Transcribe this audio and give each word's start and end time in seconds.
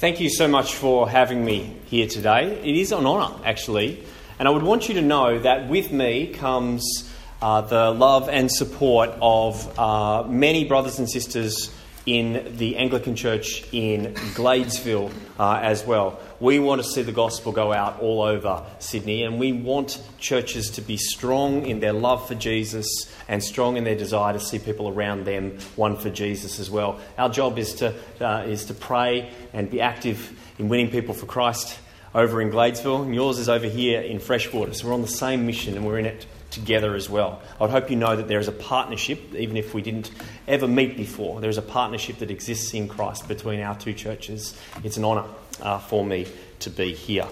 Thank 0.00 0.18
you 0.18 0.30
so 0.30 0.48
much 0.48 0.76
for 0.76 1.10
having 1.10 1.44
me 1.44 1.76
here 1.84 2.06
today. 2.06 2.58
It 2.64 2.74
is 2.74 2.90
an 2.90 3.04
honour, 3.04 3.36
actually, 3.44 4.02
and 4.38 4.48
I 4.48 4.50
would 4.50 4.62
want 4.62 4.88
you 4.88 4.94
to 4.94 5.02
know 5.02 5.38
that 5.40 5.68
with 5.68 5.92
me 5.92 6.28
comes 6.28 7.12
uh, 7.42 7.60
the 7.60 7.90
love 7.90 8.30
and 8.30 8.50
support 8.50 9.10
of 9.20 9.78
uh, 9.78 10.22
many 10.22 10.64
brothers 10.64 10.98
and 10.98 11.06
sisters 11.06 11.70
in 12.10 12.56
the 12.56 12.76
Anglican 12.76 13.14
Church 13.14 13.64
in 13.70 14.14
Gladesville 14.34 15.12
uh, 15.38 15.60
as 15.62 15.84
well. 15.84 16.18
We 16.40 16.58
want 16.58 16.82
to 16.82 16.88
see 16.88 17.02
the 17.02 17.12
gospel 17.12 17.52
go 17.52 17.72
out 17.72 18.00
all 18.00 18.22
over 18.22 18.66
Sydney, 18.80 19.22
and 19.22 19.38
we 19.38 19.52
want 19.52 20.02
churches 20.18 20.70
to 20.70 20.80
be 20.80 20.96
strong 20.96 21.66
in 21.66 21.78
their 21.78 21.92
love 21.92 22.26
for 22.26 22.34
Jesus 22.34 22.86
and 23.28 23.40
strong 23.40 23.76
in 23.76 23.84
their 23.84 23.94
desire 23.94 24.32
to 24.32 24.40
see 24.40 24.58
people 24.58 24.88
around 24.88 25.24
them 25.24 25.58
won 25.76 25.96
for 25.96 26.10
Jesus 26.10 26.58
as 26.58 26.68
well. 26.68 26.98
Our 27.16 27.28
job 27.28 27.58
is 27.58 27.74
to, 27.74 27.94
uh, 28.20 28.44
is 28.48 28.64
to 28.64 28.74
pray 28.74 29.30
and 29.52 29.70
be 29.70 29.80
active 29.80 30.36
in 30.58 30.68
winning 30.68 30.90
people 30.90 31.14
for 31.14 31.26
Christ 31.26 31.78
over 32.12 32.42
in 32.42 32.50
Gladesville, 32.50 33.04
and 33.04 33.14
yours 33.14 33.38
is 33.38 33.48
over 33.48 33.68
here 33.68 34.00
in 34.00 34.18
Freshwater. 34.18 34.74
So 34.74 34.88
we're 34.88 34.94
on 34.94 35.02
the 35.02 35.06
same 35.06 35.46
mission 35.46 35.76
and 35.76 35.86
we're 35.86 36.00
in 36.00 36.06
it 36.06 36.26
together 36.50 36.94
as 36.94 37.08
well. 37.08 37.40
I 37.58 37.64
would 37.64 37.70
hope 37.70 37.90
you 37.90 37.96
know 37.96 38.16
that 38.16 38.28
there 38.28 38.38
is 38.38 38.48
a 38.48 38.52
partnership, 38.52 39.34
even 39.34 39.56
if 39.56 39.74
we 39.74 39.82
didn't 39.82 40.10
ever 40.48 40.66
meet 40.66 40.96
before. 40.96 41.40
There 41.40 41.50
is 41.50 41.58
a 41.58 41.62
partnership 41.62 42.18
that 42.18 42.30
exists 42.30 42.74
in 42.74 42.88
Christ 42.88 43.28
between 43.28 43.60
our 43.60 43.76
two 43.76 43.92
churches. 43.92 44.56
It's 44.82 44.96
an 44.96 45.04
honour 45.04 45.24
uh, 45.60 45.78
for 45.78 46.04
me 46.04 46.26
to 46.60 46.70
be 46.70 46.94
here. 46.94 47.28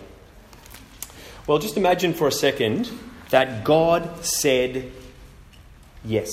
Well, 1.47 1.59
just 1.59 1.77
imagine 1.77 2.15
for 2.15 2.29
a 2.29 2.33
second 2.33 2.91
that 3.31 3.65
God 3.65 4.25
said 4.25 4.91
yes. 6.05 6.31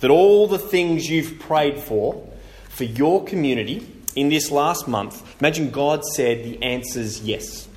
That 0.00 0.10
all 0.10 0.46
the 0.46 0.58
things 0.58 1.08
you've 1.08 1.38
prayed 1.38 1.78
for, 1.78 2.28
for 2.68 2.84
your 2.84 3.24
community 3.24 3.90
in 4.14 4.28
this 4.28 4.50
last 4.50 4.88
month, 4.88 5.40
imagine 5.40 5.70
God 5.70 6.04
said 6.04 6.44
the 6.44 6.62
answer's 6.62 7.20
yes 7.22 7.68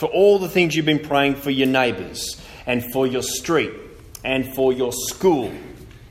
for 0.00 0.06
all 0.06 0.38
the 0.38 0.48
things 0.48 0.74
you've 0.74 0.86
been 0.86 0.98
praying 0.98 1.34
for 1.34 1.50
your 1.50 1.66
neighbours 1.66 2.40
and 2.64 2.90
for 2.90 3.06
your 3.06 3.22
street 3.22 3.70
and 4.24 4.54
for 4.54 4.72
your 4.72 4.94
school 4.94 5.52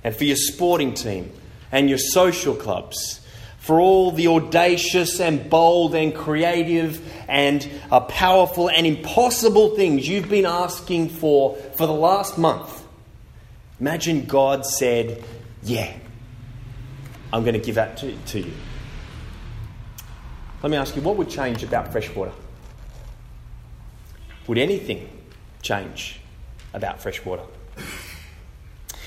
and 0.04 0.16
for 0.16 0.26
your 0.26 0.36
sporting 0.36 0.94
team 0.94 1.32
and 1.72 1.90
your 1.90 1.98
social 1.98 2.54
clubs, 2.54 3.20
for 3.58 3.80
all 3.80 4.12
the 4.12 4.28
audacious 4.28 5.20
and 5.20 5.50
bold 5.50 5.96
and 5.96 6.14
creative 6.14 7.02
and 7.28 7.68
uh, 7.92 8.00
powerful 8.02 8.70
and 8.70 8.86
impossible 8.86 9.76
things 9.76 10.08
you've 10.08 10.30
been 10.30 10.46
asking 10.46 11.10
for 11.10 11.56
for 11.56 11.88
the 11.88 11.92
last 11.92 12.38
month. 12.38 12.86
Imagine 13.80 14.26
God 14.26 14.68
said, 14.68 15.24
Yeah, 15.64 15.92
I'm 17.34 17.42
going 17.42 17.56
to 17.56 17.60
give 17.60 17.74
that 17.74 17.98
to, 17.98 18.16
to 18.16 18.40
you. 18.40 18.54
Let 20.62 20.70
me 20.70 20.78
ask 20.78 20.96
you, 20.96 21.02
what 21.02 21.18
would 21.18 21.30
change 21.32 21.64
about 21.64 21.92
freshwater? 21.92 22.34
Would 24.50 24.58
anything 24.58 25.08
change 25.62 26.20
about 26.74 27.04
freshwater? 27.04 27.44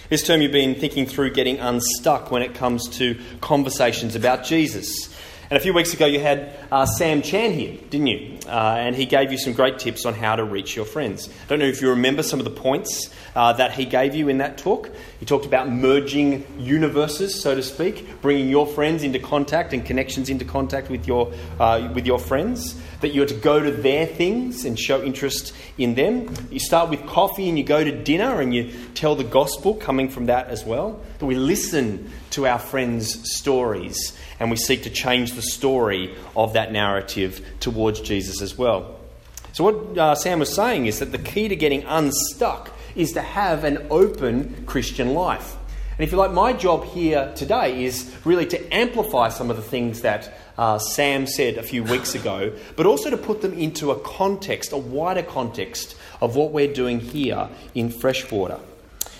This 0.08 0.24
term 0.24 0.40
you've 0.40 0.52
been 0.52 0.76
thinking 0.76 1.04
through 1.04 1.32
getting 1.32 1.58
unstuck 1.58 2.30
when 2.30 2.42
it 2.42 2.54
comes 2.54 2.88
to 2.98 3.18
conversations 3.40 4.14
about 4.14 4.44
Jesus. 4.44 5.12
And 5.50 5.56
a 5.58 5.60
few 5.60 5.74
weeks 5.74 5.92
ago, 5.92 6.06
you 6.06 6.20
had 6.20 6.54
uh, 6.70 6.86
Sam 6.86 7.22
Chan 7.22 7.52
here, 7.54 7.76
didn't 7.90 8.06
you? 8.06 8.38
Uh, 8.46 8.76
and 8.78 8.94
he 8.94 9.04
gave 9.04 9.32
you 9.32 9.36
some 9.36 9.52
great 9.52 9.80
tips 9.80 10.06
on 10.06 10.14
how 10.14 10.36
to 10.36 10.44
reach 10.44 10.76
your 10.76 10.84
friends. 10.84 11.28
I 11.28 11.48
don't 11.48 11.58
know 11.58 11.66
if 11.66 11.82
you 11.82 11.90
remember 11.90 12.22
some 12.22 12.38
of 12.38 12.44
the 12.44 12.50
points 12.50 13.12
uh, 13.34 13.52
that 13.54 13.72
he 13.72 13.84
gave 13.84 14.14
you 14.14 14.28
in 14.28 14.38
that 14.38 14.58
talk. 14.58 14.90
He 15.18 15.26
talked 15.26 15.44
about 15.44 15.68
merging 15.68 16.46
universes, 16.56 17.42
so 17.42 17.56
to 17.56 17.62
speak, 17.62 18.22
bringing 18.22 18.48
your 18.48 18.66
friends 18.66 19.02
into 19.02 19.18
contact 19.18 19.74
and 19.74 19.84
connections 19.84 20.30
into 20.30 20.44
contact 20.44 20.88
with 20.88 21.06
your, 21.06 21.32
uh, 21.58 21.90
with 21.92 22.06
your 22.06 22.20
friends. 22.20 22.80
That 23.02 23.12
you're 23.12 23.26
to 23.26 23.34
go 23.34 23.60
to 23.60 23.70
their 23.70 24.06
things 24.06 24.64
and 24.64 24.78
show 24.78 25.02
interest 25.02 25.52
in 25.76 25.94
them. 25.94 26.34
You 26.50 26.58
start 26.58 26.88
with 26.88 27.06
coffee 27.06 27.48
and 27.48 27.58
you 27.58 27.64
go 27.64 27.84
to 27.84 28.02
dinner 28.02 28.40
and 28.40 28.54
you 28.54 28.72
tell 28.94 29.14
the 29.14 29.24
gospel 29.24 29.74
coming 29.74 30.08
from 30.08 30.26
that 30.26 30.48
as 30.48 30.64
well. 30.64 31.00
That 31.18 31.26
we 31.26 31.34
listen 31.34 32.10
to 32.30 32.46
our 32.46 32.58
friends' 32.58 33.20
stories 33.36 34.16
and 34.40 34.50
we 34.50 34.56
seek 34.56 34.84
to 34.84 34.90
change 34.90 35.32
the 35.32 35.42
story 35.42 36.16
of 36.34 36.54
that 36.54 36.72
narrative 36.72 37.44
towards 37.60 38.00
Jesus 38.00 38.40
as 38.40 38.56
well. 38.56 38.98
So, 39.52 39.64
what 39.64 39.98
uh, 39.98 40.14
Sam 40.14 40.38
was 40.38 40.54
saying 40.54 40.86
is 40.86 40.98
that 41.00 41.12
the 41.12 41.18
key 41.18 41.48
to 41.48 41.56
getting 41.56 41.82
unstuck 41.84 42.70
is 42.94 43.12
to 43.12 43.20
have 43.20 43.64
an 43.64 43.86
open 43.90 44.64
Christian 44.66 45.12
life. 45.14 45.56
And 45.98 46.00
if 46.00 46.10
you 46.10 46.18
like, 46.18 46.32
my 46.32 46.52
job 46.54 46.84
here 46.84 47.32
today 47.36 47.84
is 47.84 48.14
really 48.24 48.46
to 48.46 48.74
amplify 48.74 49.28
some 49.28 49.50
of 49.50 49.56
the 49.56 49.62
things 49.62 50.00
that 50.00 50.32
uh, 50.56 50.78
Sam 50.78 51.26
said 51.26 51.58
a 51.58 51.62
few 51.62 51.84
weeks 51.84 52.14
ago, 52.14 52.52
but 52.76 52.86
also 52.86 53.10
to 53.10 53.16
put 53.16 53.42
them 53.42 53.52
into 53.52 53.90
a 53.90 54.00
context, 54.00 54.72
a 54.72 54.78
wider 54.78 55.22
context 55.22 55.96
of 56.20 56.34
what 56.34 56.52
we're 56.52 56.72
doing 56.72 57.00
here 57.00 57.48
in 57.74 57.90
Freshwater. 57.90 58.58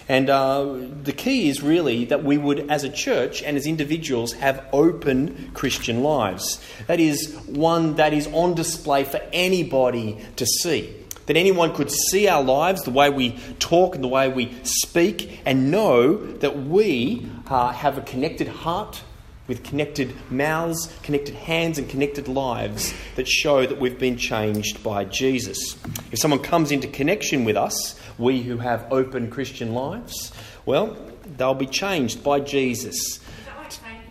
And 0.09 0.31
uh, 0.31 0.78
the 1.03 1.12
key 1.12 1.49
is 1.49 1.62
really 1.62 2.06
that 2.06 2.25
we 2.25 2.37
would, 2.37 2.71
as 2.71 2.84
a 2.84 2.91
church 2.91 3.43
and 3.43 3.56
as 3.56 3.66
individuals, 3.66 4.32
have 4.34 4.65
open 4.72 5.53
Christian 5.55 6.03
lives. 6.03 6.62
That 6.87 7.00
is 7.00 7.34
one 7.47 7.97
that 7.97 8.12
is 8.12 8.27
on 8.28 8.55
display 8.55 9.05
for 9.05 9.21
anybody 9.32 10.19
to 10.37 10.47
see. 10.47 10.94
That 11.27 11.37
anyone 11.37 11.75
could 11.75 11.91
see 11.91 12.28
our 12.28 12.43
lives, 12.43 12.83
the 12.83 12.91
way 12.91 13.10
we 13.10 13.38
talk 13.59 13.94
and 13.94 14.03
the 14.03 14.09
way 14.09 14.28
we 14.28 14.53
speak, 14.65 15.41
and 15.44 15.71
know 15.71 16.16
that 16.16 16.59
we 16.59 17.28
uh, 17.49 17.72
have 17.72 17.99
a 17.99 18.03
connected 18.03 18.49
heart 18.49 19.03
with 19.49 19.65
connected 19.65 20.15
mouths, 20.31 20.93
connected 21.03 21.34
hands, 21.34 21.78
and 21.78 21.88
connected 21.88 22.28
lives 22.28 22.94
that 23.16 23.28
show 23.28 23.66
that 23.66 23.78
we've 23.78 23.99
been 23.99 24.16
changed 24.16 24.82
by 24.82 25.05
Jesus. 25.05 25.77
If 26.11 26.19
someone 26.19 26.41
comes 26.41 26.71
into 26.71 26.87
connection 26.88 27.44
with 27.44 27.56
us, 27.56 27.99
we 28.19 28.43
who 28.43 28.59
have 28.59 28.87
open 28.91 29.31
Christian 29.31 29.75
lives, 29.75 30.32
well, 30.65 30.97
they'll 31.37 31.55
be 31.55 31.66
changed 31.66 32.22
by 32.22 32.41
Jesus 32.41 33.21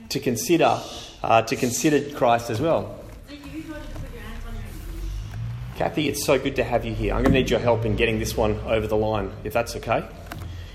to 0.10 0.20
consider 0.20 0.80
uh, 1.24 1.42
to 1.44 1.56
consider 1.56 2.16
Christ 2.16 2.50
as 2.50 2.60
well. 2.60 3.01
Kathy, 5.82 6.10
it's 6.10 6.24
so 6.28 6.38
good 6.38 6.58
to 6.58 6.64
have 6.64 6.86
you 6.86 6.94
here. 6.94 7.12
I'm 7.12 7.24
going 7.24 7.34
to 7.34 7.40
need 7.40 7.50
your 7.50 7.60
help 7.60 7.86
in 7.86 7.96
getting 7.96 8.20
this 8.20 8.38
one 8.38 8.60
over 8.68 8.86
the 8.86 8.96
line, 8.96 9.32
if 9.44 9.52
that's 9.52 9.76
okay. 9.78 10.08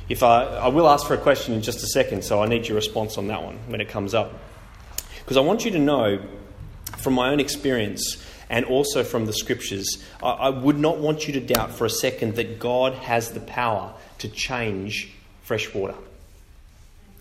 If 0.08 0.24
I, 0.24 0.42
I 0.42 0.66
will 0.66 0.88
ask 0.88 1.06
for 1.06 1.14
a 1.14 1.18
question 1.18 1.54
in 1.54 1.62
just 1.62 1.80
a 1.84 1.86
second, 1.86 2.24
so 2.24 2.42
I 2.42 2.48
need 2.48 2.66
your 2.66 2.74
response 2.74 3.16
on 3.16 3.28
that 3.28 3.40
one 3.40 3.56
when 3.68 3.80
it 3.80 3.88
comes 3.88 4.14
up. 4.14 4.32
Because 5.20 5.36
I 5.36 5.42
want 5.42 5.64
you 5.64 5.70
to 5.70 5.78
know 5.78 6.20
from 6.98 7.14
my 7.14 7.30
own 7.30 7.38
experience 7.38 8.20
and 8.50 8.64
also 8.64 9.04
from 9.04 9.26
the 9.26 9.32
scriptures, 9.32 10.02
I, 10.20 10.30
I 10.30 10.48
would 10.48 10.76
not 10.76 10.98
want 10.98 11.28
you 11.28 11.34
to 11.34 11.40
doubt 11.40 11.70
for 11.70 11.84
a 11.84 11.90
second 11.90 12.34
that 12.34 12.58
God 12.58 12.94
has 12.94 13.30
the 13.30 13.38
power 13.38 13.94
to 14.18 14.28
change 14.28 15.12
fresh 15.42 15.72
water. 15.72 15.94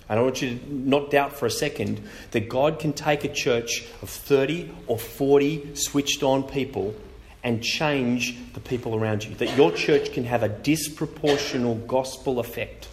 And 0.09 0.17
I 0.19 0.23
want 0.23 0.41
you 0.41 0.57
to 0.57 0.73
not 0.73 1.11
doubt 1.11 1.33
for 1.33 1.45
a 1.45 1.51
second 1.51 2.01
that 2.31 2.49
God 2.49 2.79
can 2.79 2.93
take 2.93 3.23
a 3.23 3.31
church 3.31 3.85
of 4.01 4.09
30 4.09 4.71
or 4.87 4.97
40 4.97 5.75
switched 5.75 6.23
on 6.23 6.41
people 6.41 6.95
and 7.45 7.63
change 7.63 8.35
the 8.53 8.59
people 8.59 8.95
around 8.95 9.23
you. 9.23 9.35
That 9.35 9.55
your 9.55 9.71
church 9.71 10.11
can 10.11 10.25
have 10.25 10.41
a 10.41 10.49
disproportional 10.49 11.85
gospel 11.85 12.39
effect 12.39 12.89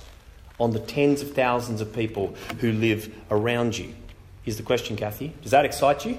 on 0.61 0.73
the 0.73 0.79
tens 0.79 1.23
of 1.23 1.33
thousands 1.33 1.81
of 1.81 1.93
people 1.93 2.37
who 2.61 2.71
live 2.71 3.13
around 3.31 3.77
you. 3.77 3.95
Here's 4.43 4.59
the 4.59 4.63
question, 4.63 4.95
Kathy. 4.95 5.33
Does 5.41 5.53
that 5.53 5.65
excite 5.65 6.05
you? 6.05 6.19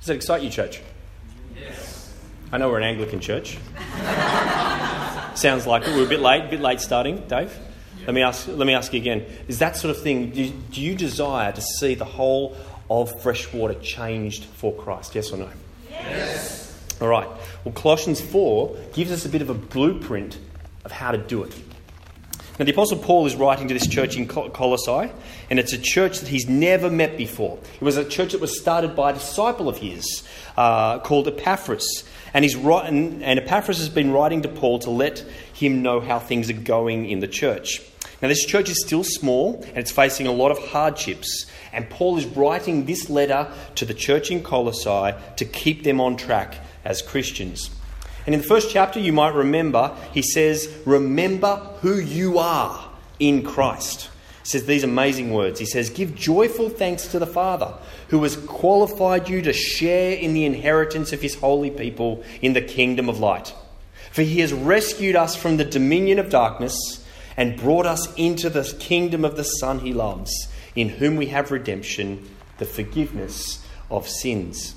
Does 0.00 0.08
that 0.08 0.16
excite 0.16 0.42
you, 0.42 0.50
church? 0.50 0.82
Yes. 1.56 2.12
I 2.50 2.58
know 2.58 2.68
we're 2.68 2.78
an 2.78 2.84
Anglican 2.84 3.20
church. 3.20 3.58
Sounds 5.34 5.66
like 5.68 5.86
it. 5.86 5.94
We're 5.94 6.06
a 6.06 6.08
bit 6.08 6.20
late, 6.20 6.46
a 6.46 6.48
bit 6.48 6.60
late 6.60 6.80
starting, 6.80 7.26
Dave. 7.28 7.56
Let 8.06 8.14
me 8.14 8.22
ask. 8.22 8.48
Let 8.48 8.66
me 8.66 8.74
ask 8.74 8.92
you 8.92 9.00
again. 9.00 9.24
Is 9.46 9.60
that 9.60 9.76
sort 9.76 9.96
of 9.96 10.02
thing? 10.02 10.30
Do, 10.30 10.50
do 10.50 10.80
you 10.80 10.94
desire 10.94 11.52
to 11.52 11.60
see 11.60 11.94
the 11.94 12.04
whole 12.04 12.56
of 12.90 13.22
freshwater 13.22 13.74
changed 13.74 14.44
for 14.44 14.74
Christ? 14.74 15.14
Yes 15.14 15.32
or 15.32 15.38
no? 15.38 15.50
Yes. 15.90 16.63
All 17.04 17.10
right. 17.10 17.28
Well, 17.64 17.74
Colossians 17.74 18.22
4 18.22 18.78
gives 18.94 19.12
us 19.12 19.26
a 19.26 19.28
bit 19.28 19.42
of 19.42 19.50
a 19.50 19.54
blueprint 19.54 20.38
of 20.86 20.90
how 20.90 21.10
to 21.10 21.18
do 21.18 21.42
it. 21.42 21.54
Now, 22.58 22.64
the 22.64 22.72
Apostle 22.72 22.96
Paul 22.96 23.26
is 23.26 23.36
writing 23.36 23.68
to 23.68 23.74
this 23.74 23.86
church 23.86 24.16
in 24.16 24.26
Colossae, 24.26 25.12
and 25.50 25.58
it's 25.58 25.74
a 25.74 25.78
church 25.78 26.20
that 26.20 26.30
he's 26.30 26.48
never 26.48 26.88
met 26.88 27.18
before. 27.18 27.58
It 27.74 27.82
was 27.82 27.98
a 27.98 28.06
church 28.06 28.32
that 28.32 28.40
was 28.40 28.58
started 28.58 28.96
by 28.96 29.10
a 29.10 29.12
disciple 29.12 29.68
of 29.68 29.76
his 29.76 30.26
uh, 30.56 31.00
called 31.00 31.28
Epaphras. 31.28 32.04
And, 32.32 32.42
he's 32.42 32.56
and 32.56 33.22
Epaphras 33.22 33.76
has 33.76 33.90
been 33.90 34.10
writing 34.10 34.40
to 34.40 34.48
Paul 34.48 34.78
to 34.78 34.90
let 34.90 35.18
him 35.52 35.82
know 35.82 36.00
how 36.00 36.18
things 36.18 36.48
are 36.48 36.54
going 36.54 37.10
in 37.10 37.20
the 37.20 37.28
church. 37.28 37.82
Now, 38.22 38.28
this 38.28 38.46
church 38.46 38.70
is 38.70 38.82
still 38.82 39.04
small 39.04 39.62
and 39.68 39.76
it's 39.76 39.90
facing 39.90 40.26
a 40.26 40.32
lot 40.32 40.50
of 40.50 40.58
hardships. 40.70 41.44
And 41.70 41.90
Paul 41.90 42.16
is 42.16 42.24
writing 42.24 42.86
this 42.86 43.10
letter 43.10 43.52
to 43.74 43.84
the 43.84 43.92
church 43.92 44.30
in 44.30 44.42
Colossae 44.42 45.14
to 45.36 45.44
keep 45.44 45.82
them 45.82 46.00
on 46.00 46.16
track 46.16 46.63
as 46.84 47.02
Christians. 47.02 47.70
And 48.26 48.34
in 48.34 48.40
the 48.40 48.46
first 48.46 48.70
chapter, 48.70 48.98
you 48.98 49.12
might 49.12 49.34
remember, 49.34 49.96
he 50.12 50.22
says, 50.22 50.74
Remember 50.86 51.56
who 51.80 51.98
you 51.98 52.38
are 52.38 52.90
in 53.18 53.42
Christ. 53.42 54.10
He 54.42 54.50
says 54.50 54.66
these 54.66 54.84
amazing 54.84 55.32
words. 55.32 55.58
He 55.58 55.66
says, 55.66 55.90
Give 55.90 56.14
joyful 56.14 56.68
thanks 56.68 57.06
to 57.08 57.18
the 57.18 57.26
Father, 57.26 57.74
who 58.08 58.22
has 58.22 58.36
qualified 58.36 59.28
you 59.28 59.42
to 59.42 59.52
share 59.52 60.16
in 60.16 60.34
the 60.34 60.44
inheritance 60.44 61.12
of 61.12 61.22
his 61.22 61.34
holy 61.34 61.70
people 61.70 62.24
in 62.40 62.52
the 62.52 62.62
kingdom 62.62 63.08
of 63.08 63.20
light. 63.20 63.54
For 64.10 64.22
he 64.22 64.40
has 64.40 64.52
rescued 64.52 65.16
us 65.16 65.34
from 65.34 65.56
the 65.56 65.64
dominion 65.64 66.18
of 66.18 66.30
darkness 66.30 67.04
and 67.36 67.58
brought 67.58 67.86
us 67.86 68.14
into 68.14 68.48
the 68.48 68.64
kingdom 68.78 69.24
of 69.24 69.36
the 69.36 69.44
Son 69.44 69.80
he 69.80 69.92
loves, 69.92 70.32
in 70.76 70.88
whom 70.88 71.16
we 71.16 71.26
have 71.26 71.50
redemption, 71.50 72.28
the 72.58 72.64
forgiveness 72.64 73.64
of 73.90 74.08
sins. 74.08 74.74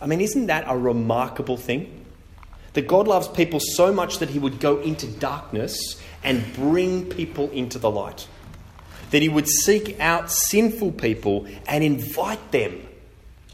I 0.00 0.06
mean, 0.06 0.20
isn't 0.20 0.46
that 0.46 0.64
a 0.66 0.76
remarkable 0.76 1.56
thing? 1.56 2.04
That 2.72 2.86
God 2.86 3.08
loves 3.08 3.28
people 3.28 3.60
so 3.60 3.92
much 3.92 4.18
that 4.18 4.30
he 4.30 4.38
would 4.38 4.60
go 4.60 4.80
into 4.80 5.06
darkness 5.06 6.00
and 6.22 6.52
bring 6.54 7.06
people 7.06 7.50
into 7.50 7.78
the 7.78 7.90
light 7.90 8.26
that 9.10 9.22
he 9.22 9.28
would 9.28 9.48
seek 9.48 9.98
out 10.00 10.30
sinful 10.30 10.92
people 10.92 11.46
and 11.66 11.84
invite 11.84 12.52
them 12.52 12.86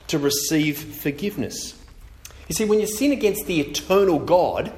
to 0.09 0.19
receive 0.19 0.79
forgiveness. 0.79 1.75
You 2.49 2.55
see, 2.55 2.65
when 2.65 2.81
you 2.81 2.87
sin 2.87 3.13
against 3.13 3.47
the 3.47 3.61
eternal 3.61 4.19
God, 4.19 4.73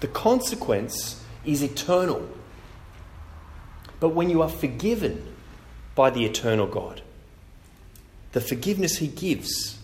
the 0.00 0.06
consequence 0.06 1.24
is 1.44 1.62
eternal. 1.62 2.28
But 3.98 4.10
when 4.10 4.30
you 4.30 4.42
are 4.42 4.48
forgiven 4.48 5.34
by 5.94 6.10
the 6.10 6.24
eternal 6.24 6.66
God, 6.66 7.00
the 8.32 8.40
forgiveness 8.40 8.98
he 8.98 9.08
gives 9.08 9.78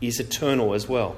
is 0.00 0.20
eternal 0.20 0.74
as 0.74 0.88
well. 0.88 1.16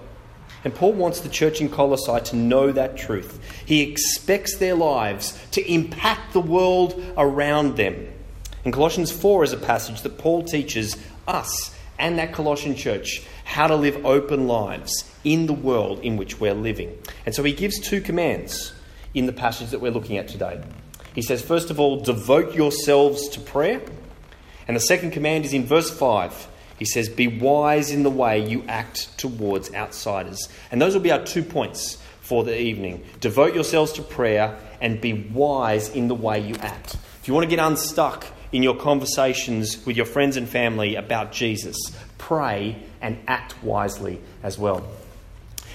And 0.64 0.74
Paul 0.74 0.94
wants 0.94 1.20
the 1.20 1.28
church 1.28 1.60
in 1.60 1.68
Colossae 1.68 2.24
to 2.30 2.36
know 2.36 2.72
that 2.72 2.96
truth. 2.96 3.40
He 3.64 3.82
expects 3.82 4.56
their 4.56 4.74
lives 4.74 5.38
to 5.52 5.72
impact 5.72 6.32
the 6.32 6.40
world 6.40 7.00
around 7.16 7.76
them. 7.76 8.08
And 8.64 8.72
Colossians 8.72 9.12
4 9.12 9.44
is 9.44 9.52
a 9.52 9.58
passage 9.58 10.02
that 10.02 10.18
Paul 10.18 10.42
teaches 10.42 10.96
us 11.28 11.72
and 11.98 12.18
that 12.18 12.32
Colossian 12.32 12.74
church 12.74 13.22
how 13.44 13.68
to 13.68 13.76
live 13.76 14.04
open 14.04 14.48
lives 14.48 15.08
in 15.22 15.46
the 15.46 15.52
world 15.52 16.00
in 16.00 16.16
which 16.16 16.40
we're 16.40 16.52
living. 16.52 16.98
And 17.24 17.34
so 17.34 17.44
he 17.44 17.52
gives 17.52 17.78
two 17.78 18.00
commands 18.00 18.72
in 19.14 19.26
the 19.26 19.32
passage 19.32 19.70
that 19.70 19.80
we're 19.80 19.92
looking 19.92 20.18
at 20.18 20.28
today. 20.28 20.60
He 21.14 21.22
says, 21.22 21.42
first 21.42 21.70
of 21.70 21.80
all, 21.80 22.00
devote 22.00 22.54
yourselves 22.54 23.28
to 23.30 23.40
prayer. 23.40 23.80
And 24.68 24.76
the 24.76 24.80
second 24.80 25.12
command 25.12 25.44
is 25.44 25.54
in 25.54 25.64
verse 25.64 25.90
5. 25.90 26.48
He 26.78 26.84
says, 26.84 27.08
Be 27.08 27.26
wise 27.26 27.90
in 27.90 28.02
the 28.02 28.10
way 28.10 28.46
you 28.46 28.64
act 28.68 29.16
towards 29.18 29.72
outsiders. 29.74 30.48
And 30.70 30.80
those 30.80 30.94
will 30.94 31.02
be 31.02 31.12
our 31.12 31.24
two 31.24 31.42
points 31.42 31.96
for 32.20 32.44
the 32.44 32.60
evening. 32.60 33.04
Devote 33.20 33.54
yourselves 33.54 33.92
to 33.92 34.02
prayer 34.02 34.58
and 34.80 35.00
be 35.00 35.12
wise 35.12 35.88
in 35.88 36.08
the 36.08 36.14
way 36.14 36.40
you 36.40 36.54
act. 36.56 36.96
If 37.20 37.28
you 37.28 37.34
want 37.34 37.44
to 37.44 37.50
get 37.50 37.64
unstuck 37.64 38.26
in 38.52 38.62
your 38.62 38.76
conversations 38.76 39.84
with 39.84 39.96
your 39.96 40.06
friends 40.06 40.36
and 40.36 40.48
family 40.48 40.94
about 40.94 41.32
Jesus. 41.32 41.76
Pray 42.18 42.76
and 43.00 43.18
act 43.26 43.62
wisely 43.62 44.20
as 44.42 44.58
well. 44.58 44.86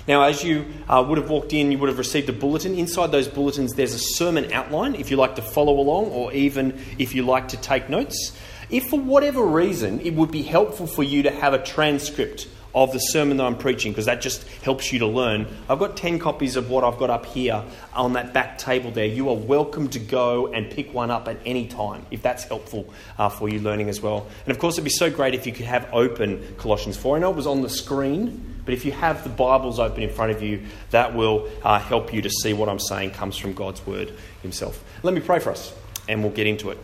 Now, 0.08 0.24
as 0.24 0.44
you 0.44 0.66
uh, 0.90 1.06
would 1.08 1.20
have 1.20 1.30
walked 1.30 1.54
in, 1.54 1.72
you 1.72 1.78
would 1.78 1.90
have 1.90 2.00
received 2.00 2.28
a 2.30 2.34
bulletin. 2.34 2.76
Inside 2.76 3.12
those 3.12 3.28
bulletins, 3.28 3.74
there's 3.74 3.94
a 3.94 4.00
sermon 4.00 4.52
outline 4.52 4.96
if 4.96 5.12
you 5.12 5.18
like 5.18 5.36
to 5.36 5.42
follow 5.42 5.80
along 5.80 6.06
or 6.08 6.34
even 6.34 6.82
if 6.98 7.14
you 7.14 7.24
like 7.24 7.50
to 7.50 7.58
take 7.58 7.88
notes. 7.88 8.36
If 8.72 8.90
for 8.90 9.00
whatever 9.00 9.46
reason 9.46 10.00
it 10.00 10.14
would 10.14 10.32
be 10.32 10.44
helpful 10.44 10.88
for 10.88 11.04
you 11.04 11.24
to 11.24 11.32
have 11.32 11.54
a 11.54 11.62
transcript 11.62 12.48
of 12.74 12.94
the 12.94 13.00
sermon 13.00 13.38
that 13.38 13.44
I'm 13.46 13.58
preaching 13.58 13.92
because 13.92 14.06
that 14.06 14.22
just 14.22 14.48
helps 14.64 14.94
you 14.94 15.00
to 15.00 15.08
learn. 15.08 15.46
I've 15.68 15.80
got 15.80 15.98
10 15.98 16.20
copies 16.20 16.56
of 16.56 16.70
what 16.70 16.84
I've 16.84 16.98
got 16.98 17.10
up 17.10 17.26
here 17.26 17.64
on 17.94 18.14
that 18.14 18.34
back 18.34 18.58
table 18.58 18.92
there. 18.92 19.06
You 19.06 19.30
are 19.30 19.36
welcome 19.36 19.90
to 19.90 20.00
go 20.00 20.48
and 20.48 20.72
pick 20.72 20.94
one 20.94 21.12
up 21.12 21.28
at 21.28 21.38
any 21.46 21.68
time 21.68 22.06
if 22.12 22.22
that's 22.22 22.46
helpful 22.46 22.94
uh, 23.18 23.30
for 23.30 23.50
you 23.50 23.60
learning 23.60 23.90
as 23.90 24.02
well. 24.02 24.28
And 24.46 24.52
of 24.52 24.60
course, 24.60 24.76
it'd 24.76 24.86
be 24.86 24.90
so 24.90 25.10
great 25.10 25.34
if 25.34 25.46
you 25.46 25.52
could 25.52 25.66
have 25.66 25.90
open 25.94 26.56
Colossians 26.58 26.98
4. 26.98 27.18
I 27.18 27.20
know 27.20 27.32
it 27.32 27.36
was 27.36 27.48
on 27.48 27.62
the 27.62 27.70
screen, 27.70 28.62
but 28.64 28.74
if 28.74 28.86
you 28.86 28.92
have 28.94 29.24
the 29.24 29.30
Bibles 29.30 29.80
open 29.80 30.04
in 30.04 30.10
front 30.10 30.32
of 30.32 30.42
you, 30.42 30.64
that 30.92 31.14
will 31.14 31.50
uh, 31.64 31.80
help 31.80 32.14
you 32.14 32.22
to 32.22 32.30
see 32.30 32.54
what 32.54 32.70
I'm 32.70 32.80
saying 32.80 33.12
comes 33.12 33.36
from 33.36 33.54
God's 33.54 33.86
Word 33.86 34.14
Himself. 34.42 34.82
Let 35.04 35.14
me 35.14 35.20
pray 35.20 35.40
for 35.40 35.52
us 35.52 35.74
and 36.08 36.24
we'll 36.24 36.32
get 36.32 36.48
into 36.48 36.70
it. 36.70 36.78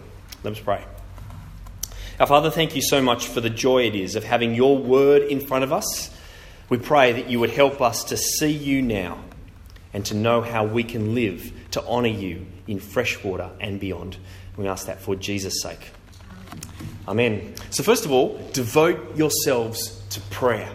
Let 0.44 0.54
us 0.54 0.60
pray. 0.60 0.84
Our 2.20 2.26
Father, 2.26 2.50
thank 2.50 2.76
you 2.76 2.82
so 2.82 3.00
much 3.00 3.28
for 3.28 3.42
the 3.42 3.50
joy 3.52 3.84
it 3.86 3.94
is 3.94 4.16
of 4.16 4.24
having 4.24 4.56
your 4.56 4.76
word 4.76 5.22
in 5.22 5.40
front 5.40 5.64
of 5.64 5.72
us. 5.72 6.10
We 6.68 6.80
pray 6.80 7.12
that 7.12 7.30
you 7.30 7.40
would 7.40 7.52
help 7.52 7.80
us 7.80 8.06
to 8.06 8.18
see 8.18 8.50
you 8.50 8.82
now 8.82 9.20
and 9.94 10.04
to 10.08 10.16
know 10.16 10.42
how 10.42 10.66
we 10.66 10.84
can 10.84 11.14
live 11.14 11.52
to 11.72 11.86
honour 11.86 12.08
you 12.08 12.48
in 12.66 12.80
freshwater 12.80 13.52
and 13.60 13.80
beyond. 13.80 14.18
We 14.58 14.68
ask 14.68 14.88
that 14.88 15.00
for 15.00 15.16
Jesus' 15.16 15.62
sake. 15.62 15.92
Amen. 17.08 17.54
So, 17.70 17.84
first 17.84 18.04
of 18.04 18.12
all, 18.12 18.42
devote 18.52 19.16
yourselves 19.16 20.02
to 20.10 20.20
prayer. 20.32 20.72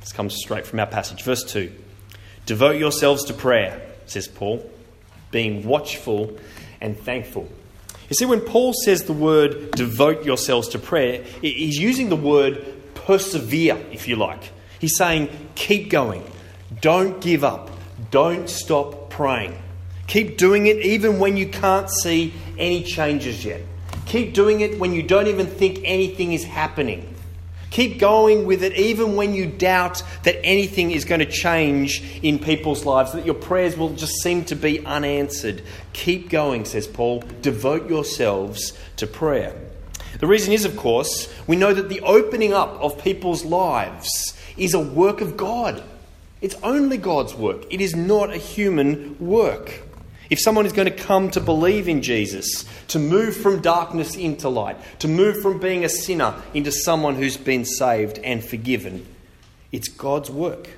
This 0.00 0.12
comes 0.12 0.36
straight 0.36 0.66
from 0.66 0.80
our 0.80 0.86
passage. 0.86 1.22
Verse 1.22 1.44
2 1.44 1.72
Devote 2.44 2.76
yourselves 2.76 3.24
to 3.24 3.32
prayer, 3.32 3.80
says 4.04 4.28
Paul, 4.28 4.70
being 5.30 5.66
watchful 5.66 6.36
and 6.78 6.94
thankful. 6.98 7.48
You 8.08 8.14
see, 8.14 8.24
when 8.24 8.40
Paul 8.40 8.72
says 8.84 9.04
the 9.04 9.12
word 9.12 9.72
devote 9.72 10.24
yourselves 10.24 10.68
to 10.68 10.78
prayer, 10.78 11.24
he's 11.42 11.76
using 11.78 12.08
the 12.08 12.16
word 12.16 12.64
persevere, 12.94 13.76
if 13.92 14.08
you 14.08 14.16
like. 14.16 14.50
He's 14.78 14.96
saying 14.96 15.28
keep 15.54 15.90
going, 15.90 16.24
don't 16.80 17.20
give 17.20 17.44
up, 17.44 17.70
don't 18.10 18.48
stop 18.48 19.10
praying. 19.10 19.58
Keep 20.06 20.38
doing 20.38 20.66
it 20.66 20.78
even 20.78 21.18
when 21.18 21.36
you 21.36 21.48
can't 21.48 21.90
see 21.90 22.32
any 22.56 22.82
changes 22.82 23.44
yet. 23.44 23.60
Keep 24.06 24.32
doing 24.32 24.62
it 24.62 24.78
when 24.78 24.94
you 24.94 25.02
don't 25.02 25.26
even 25.26 25.46
think 25.46 25.80
anything 25.84 26.32
is 26.32 26.44
happening. 26.44 27.14
Keep 27.70 27.98
going 27.98 28.46
with 28.46 28.62
it 28.62 28.74
even 28.74 29.14
when 29.14 29.34
you 29.34 29.46
doubt 29.46 30.02
that 30.22 30.44
anything 30.44 30.90
is 30.90 31.04
going 31.04 31.20
to 31.20 31.26
change 31.26 32.02
in 32.22 32.38
people's 32.38 32.86
lives, 32.86 33.12
that 33.12 33.26
your 33.26 33.34
prayers 33.34 33.76
will 33.76 33.94
just 33.94 34.22
seem 34.22 34.44
to 34.46 34.56
be 34.56 34.84
unanswered. 34.86 35.62
Keep 35.92 36.30
going, 36.30 36.64
says 36.64 36.86
Paul. 36.86 37.22
Devote 37.42 37.88
yourselves 37.88 38.72
to 38.96 39.06
prayer. 39.06 39.54
The 40.20 40.26
reason 40.26 40.52
is, 40.52 40.64
of 40.64 40.76
course, 40.76 41.32
we 41.46 41.56
know 41.56 41.74
that 41.74 41.88
the 41.88 42.00
opening 42.00 42.52
up 42.52 42.80
of 42.80 43.02
people's 43.02 43.44
lives 43.44 44.34
is 44.56 44.74
a 44.74 44.80
work 44.80 45.20
of 45.20 45.36
God. 45.36 45.82
It's 46.40 46.56
only 46.62 46.96
God's 46.96 47.34
work, 47.34 47.64
it 47.70 47.80
is 47.80 47.94
not 47.94 48.30
a 48.30 48.36
human 48.36 49.18
work. 49.18 49.82
If 50.30 50.40
someone 50.40 50.66
is 50.66 50.74
going 50.74 50.88
to 50.88 50.94
come 50.94 51.30
to 51.30 51.40
believe 51.40 51.88
in 51.88 52.02
Jesus, 52.02 52.66
to 52.88 52.98
move 52.98 53.36
from 53.36 53.60
darkness 53.60 54.16
into 54.16 54.48
light, 54.48 54.76
to 55.00 55.08
move 55.08 55.40
from 55.40 55.58
being 55.58 55.84
a 55.84 55.88
sinner 55.88 56.34
into 56.54 56.72
someone 56.72 57.16
who's 57.16 57.36
been 57.36 57.64
saved 57.64 58.18
and 58.18 58.44
forgiven, 58.44 59.06
it's 59.72 59.88
God's 59.88 60.30
work. 60.30 60.70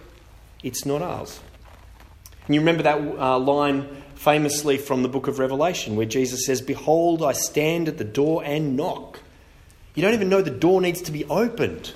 It's 0.62 0.84
not 0.84 1.02
ours. 1.02 1.40
And 2.46 2.54
you 2.54 2.60
remember 2.60 2.82
that 2.82 2.98
uh, 2.98 3.38
line 3.38 4.02
famously 4.16 4.76
from 4.76 5.02
the 5.02 5.08
book 5.08 5.28
of 5.28 5.38
Revelation 5.38 5.96
where 5.96 6.06
Jesus 6.06 6.44
says, 6.44 6.60
Behold, 6.60 7.22
I 7.22 7.32
stand 7.32 7.88
at 7.88 7.96
the 7.96 8.04
door 8.04 8.44
and 8.44 8.76
knock. 8.76 9.20
You 9.94 10.02
don't 10.02 10.14
even 10.14 10.28
know 10.28 10.42
the 10.42 10.50
door 10.50 10.80
needs 10.80 11.00
to 11.02 11.12
be 11.12 11.24
opened 11.26 11.92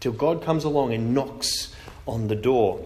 till 0.00 0.12
God 0.12 0.42
comes 0.42 0.64
along 0.64 0.92
and 0.92 1.14
knocks 1.14 1.74
on 2.06 2.28
the 2.28 2.34
door. 2.34 2.84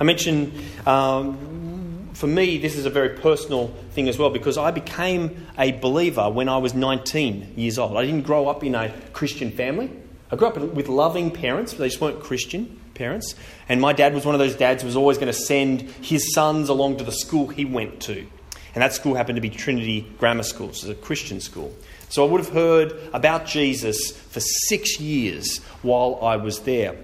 I 0.00 0.04
mentioned 0.04 0.52
um, 0.86 1.97
for 2.18 2.26
me, 2.26 2.58
this 2.58 2.74
is 2.74 2.84
a 2.84 2.90
very 2.90 3.10
personal 3.10 3.68
thing 3.92 4.08
as 4.08 4.18
well 4.18 4.28
because 4.28 4.58
I 4.58 4.72
became 4.72 5.46
a 5.56 5.70
believer 5.70 6.28
when 6.28 6.48
I 6.48 6.58
was 6.58 6.74
19 6.74 7.52
years 7.54 7.78
old. 7.78 7.96
I 7.96 8.04
didn't 8.04 8.22
grow 8.22 8.48
up 8.48 8.64
in 8.64 8.74
a 8.74 8.92
Christian 9.12 9.52
family. 9.52 9.88
I 10.28 10.34
grew 10.34 10.48
up 10.48 10.56
with 10.56 10.88
loving 10.88 11.30
parents, 11.30 11.74
but 11.74 11.78
they 11.78 11.88
just 11.90 12.00
weren't 12.00 12.18
Christian 12.18 12.80
parents. 12.94 13.36
And 13.68 13.80
my 13.80 13.92
dad 13.92 14.14
was 14.14 14.26
one 14.26 14.34
of 14.34 14.40
those 14.40 14.56
dads 14.56 14.82
who 14.82 14.86
was 14.86 14.96
always 14.96 15.16
going 15.16 15.32
to 15.32 15.32
send 15.32 15.82
his 15.82 16.34
sons 16.34 16.68
along 16.68 16.96
to 16.96 17.04
the 17.04 17.12
school 17.12 17.46
he 17.46 17.64
went 17.64 18.00
to. 18.00 18.26
And 18.74 18.82
that 18.82 18.94
school 18.94 19.14
happened 19.14 19.36
to 19.36 19.40
be 19.40 19.50
Trinity 19.50 20.00
Grammar 20.18 20.42
School, 20.42 20.72
so 20.72 20.90
it's 20.90 20.98
a 20.98 21.00
Christian 21.00 21.40
school. 21.40 21.72
So 22.08 22.26
I 22.26 22.28
would 22.28 22.40
have 22.40 22.52
heard 22.52 22.98
about 23.12 23.46
Jesus 23.46 24.10
for 24.10 24.40
six 24.40 24.98
years 24.98 25.58
while 25.82 26.18
I 26.20 26.34
was 26.34 26.62
there. 26.62 26.96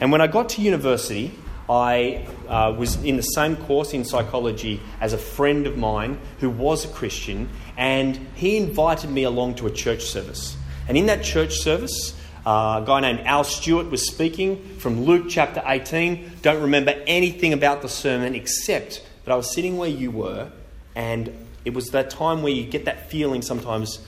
And 0.00 0.12
when 0.12 0.20
I 0.20 0.26
got 0.26 0.50
to 0.50 0.60
university, 0.60 1.32
I 1.70 2.26
uh, 2.48 2.74
was 2.76 2.96
in 3.04 3.16
the 3.16 3.22
same 3.22 3.54
course 3.54 3.94
in 3.94 4.04
psychology 4.04 4.80
as 5.00 5.12
a 5.12 5.18
friend 5.18 5.68
of 5.68 5.78
mine 5.78 6.18
who 6.40 6.50
was 6.50 6.84
a 6.84 6.88
Christian, 6.88 7.48
and 7.76 8.16
he 8.34 8.56
invited 8.56 9.08
me 9.08 9.22
along 9.22 9.54
to 9.56 9.68
a 9.68 9.70
church 9.70 10.02
service. 10.02 10.56
And 10.88 10.98
in 10.98 11.06
that 11.06 11.22
church 11.22 11.54
service, 11.60 12.20
uh, 12.44 12.80
a 12.82 12.84
guy 12.84 12.98
named 12.98 13.20
Al 13.20 13.44
Stewart 13.44 13.88
was 13.88 14.04
speaking 14.04 14.78
from 14.78 15.04
Luke 15.04 15.26
chapter 15.28 15.62
18. 15.64 16.38
Don't 16.42 16.60
remember 16.60 16.92
anything 17.06 17.52
about 17.52 17.82
the 17.82 17.88
sermon 17.88 18.34
except 18.34 19.06
that 19.24 19.30
I 19.30 19.36
was 19.36 19.54
sitting 19.54 19.76
where 19.76 19.88
you 19.88 20.10
were, 20.10 20.50
and 20.96 21.32
it 21.64 21.72
was 21.72 21.90
that 21.90 22.10
time 22.10 22.42
where 22.42 22.52
you 22.52 22.64
get 22.64 22.86
that 22.86 23.10
feeling 23.10 23.42
sometimes, 23.42 24.04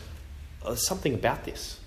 oh, 0.65 0.75
something 0.75 1.15
about 1.15 1.45
this. 1.45 1.79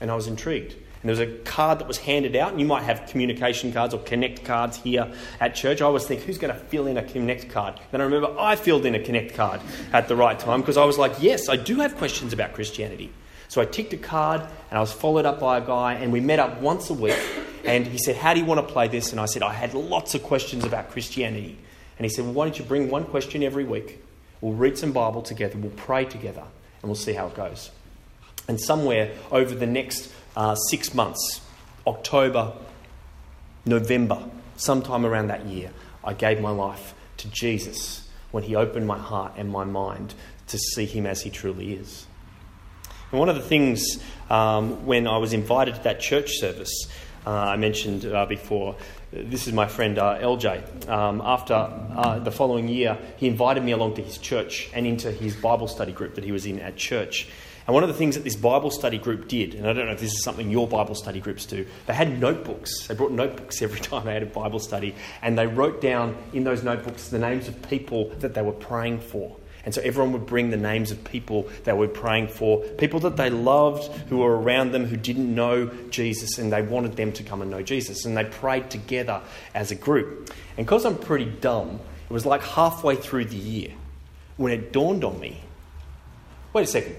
And 0.00 0.10
I 0.10 0.14
was 0.14 0.28
intrigued. 0.28 0.76
And 1.02 1.08
there 1.08 1.12
was 1.12 1.20
a 1.20 1.38
card 1.44 1.78
that 1.78 1.86
was 1.86 1.98
handed 1.98 2.34
out, 2.34 2.50
and 2.50 2.60
you 2.60 2.66
might 2.66 2.82
have 2.82 3.06
communication 3.08 3.72
cards 3.72 3.94
or 3.94 4.00
connect 4.00 4.44
cards 4.44 4.76
here 4.76 5.12
at 5.38 5.54
church. 5.54 5.80
I 5.80 5.84
always 5.84 6.04
think, 6.04 6.22
who's 6.22 6.38
going 6.38 6.52
to 6.52 6.58
fill 6.58 6.88
in 6.88 6.96
a 6.96 7.04
connect 7.04 7.48
card? 7.50 7.78
Then 7.92 8.00
I 8.00 8.04
remember 8.04 8.34
I 8.38 8.56
filled 8.56 8.84
in 8.84 8.96
a 8.96 9.00
connect 9.00 9.34
card 9.34 9.60
at 9.92 10.08
the 10.08 10.16
right 10.16 10.38
time 10.38 10.60
because 10.60 10.76
I 10.76 10.84
was 10.84 10.98
like, 10.98 11.12
yes, 11.20 11.48
I 11.48 11.56
do 11.56 11.76
have 11.76 11.96
questions 11.96 12.32
about 12.32 12.52
Christianity. 12.52 13.12
So 13.48 13.62
I 13.62 13.64
ticked 13.64 13.92
a 13.92 13.96
card, 13.96 14.42
and 14.42 14.76
I 14.76 14.80
was 14.80 14.92
followed 14.92 15.24
up 15.24 15.40
by 15.40 15.58
a 15.58 15.60
guy, 15.60 15.94
and 15.94 16.12
we 16.12 16.20
met 16.20 16.38
up 16.38 16.60
once 16.60 16.90
a 16.90 16.94
week. 16.94 17.18
And 17.64 17.86
he 17.86 17.98
said, 17.98 18.16
How 18.16 18.34
do 18.34 18.40
you 18.40 18.46
want 18.46 18.66
to 18.66 18.72
play 18.72 18.88
this? 18.88 19.10
And 19.10 19.20
I 19.20 19.26
said, 19.26 19.42
I 19.42 19.52
had 19.52 19.74
lots 19.74 20.14
of 20.14 20.22
questions 20.22 20.64
about 20.64 20.90
Christianity. 20.90 21.58
And 21.98 22.04
he 22.04 22.10
said, 22.10 22.24
Well, 22.24 22.34
why 22.34 22.44
don't 22.46 22.58
you 22.58 22.64
bring 22.64 22.90
one 22.90 23.04
question 23.04 23.42
every 23.42 23.64
week? 23.64 24.02
We'll 24.40 24.52
read 24.52 24.78
some 24.78 24.92
Bible 24.92 25.22
together, 25.22 25.58
we'll 25.58 25.70
pray 25.72 26.04
together, 26.04 26.44
and 26.82 26.88
we'll 26.88 26.94
see 26.94 27.14
how 27.14 27.26
it 27.26 27.34
goes. 27.34 27.70
And 28.48 28.58
somewhere 28.58 29.12
over 29.30 29.54
the 29.54 29.66
next 29.66 30.10
uh, 30.34 30.54
six 30.54 30.94
months, 30.94 31.42
October, 31.86 32.54
November, 33.66 34.24
sometime 34.56 35.04
around 35.04 35.28
that 35.28 35.44
year, 35.46 35.70
I 36.02 36.14
gave 36.14 36.40
my 36.40 36.50
life 36.50 36.94
to 37.18 37.28
Jesus 37.28 38.08
when 38.30 38.44
He 38.44 38.56
opened 38.56 38.86
my 38.86 38.98
heart 38.98 39.34
and 39.36 39.50
my 39.50 39.64
mind 39.64 40.14
to 40.48 40.58
see 40.58 40.86
Him 40.86 41.04
as 41.06 41.22
He 41.22 41.30
truly 41.30 41.74
is. 41.74 42.06
And 43.10 43.20
one 43.20 43.28
of 43.28 43.36
the 43.36 43.42
things 43.42 44.02
um, 44.30 44.86
when 44.86 45.06
I 45.06 45.18
was 45.18 45.32
invited 45.32 45.76
to 45.76 45.82
that 45.84 46.00
church 46.00 46.38
service, 46.38 46.88
uh, 47.26 47.30
I 47.30 47.56
mentioned 47.56 48.06
uh, 48.06 48.26
before, 48.26 48.76
this 49.12 49.46
is 49.46 49.52
my 49.52 49.66
friend 49.66 49.98
uh, 49.98 50.18
LJ. 50.18 50.88
Um, 50.88 51.20
after 51.22 51.54
uh, 51.54 52.18
the 52.20 52.30
following 52.30 52.68
year, 52.68 52.98
he 53.16 53.26
invited 53.26 53.62
me 53.62 53.72
along 53.72 53.94
to 53.96 54.02
his 54.02 54.18
church 54.18 54.70
and 54.72 54.86
into 54.86 55.10
his 55.10 55.36
Bible 55.36 55.68
study 55.68 55.92
group 55.92 56.14
that 56.14 56.24
he 56.24 56.32
was 56.32 56.46
in 56.46 56.60
at 56.60 56.76
church. 56.76 57.28
And 57.68 57.74
one 57.74 57.82
of 57.82 57.90
the 57.90 57.94
things 57.94 58.14
that 58.14 58.24
this 58.24 58.34
Bible 58.34 58.70
study 58.70 58.96
group 58.96 59.28
did, 59.28 59.54
and 59.54 59.68
I 59.68 59.74
don't 59.74 59.84
know 59.84 59.92
if 59.92 60.00
this 60.00 60.14
is 60.14 60.24
something 60.24 60.50
your 60.50 60.66
Bible 60.66 60.94
study 60.94 61.20
groups 61.20 61.44
do, 61.44 61.66
they 61.84 61.92
had 61.92 62.18
notebooks. 62.18 62.86
They 62.86 62.94
brought 62.94 63.12
notebooks 63.12 63.60
every 63.62 63.78
time 63.78 64.06
they 64.06 64.14
had 64.14 64.22
a 64.22 64.26
Bible 64.26 64.58
study, 64.58 64.94
and 65.20 65.38
they 65.38 65.46
wrote 65.46 65.82
down 65.82 66.16
in 66.32 66.44
those 66.44 66.64
notebooks 66.64 67.10
the 67.10 67.18
names 67.18 67.46
of 67.46 67.60
people 67.68 68.08
that 68.20 68.32
they 68.32 68.40
were 68.40 68.52
praying 68.52 69.00
for. 69.00 69.36
And 69.66 69.74
so 69.74 69.82
everyone 69.82 70.14
would 70.14 70.24
bring 70.24 70.48
the 70.48 70.56
names 70.56 70.90
of 70.92 71.04
people 71.04 71.46
they 71.64 71.74
were 71.74 71.88
praying 71.88 72.28
for, 72.28 72.60
people 72.78 73.00
that 73.00 73.18
they 73.18 73.28
loved, 73.28 73.92
who 74.08 74.16
were 74.16 74.40
around 74.40 74.72
them, 74.72 74.86
who 74.86 74.96
didn't 74.96 75.34
know 75.34 75.66
Jesus, 75.90 76.38
and 76.38 76.50
they 76.50 76.62
wanted 76.62 76.96
them 76.96 77.12
to 77.12 77.22
come 77.22 77.42
and 77.42 77.50
know 77.50 77.60
Jesus. 77.60 78.06
And 78.06 78.16
they 78.16 78.24
prayed 78.24 78.70
together 78.70 79.20
as 79.54 79.70
a 79.70 79.74
group. 79.74 80.32
And 80.56 80.66
because 80.66 80.86
I'm 80.86 80.96
pretty 80.96 81.26
dumb, 81.26 81.80
it 82.08 82.12
was 82.14 82.24
like 82.24 82.42
halfway 82.42 82.96
through 82.96 83.26
the 83.26 83.36
year 83.36 83.72
when 84.38 84.52
it 84.52 84.72
dawned 84.72 85.04
on 85.04 85.20
me 85.20 85.42
wait 86.58 86.64
a 86.64 86.66
second. 86.66 86.96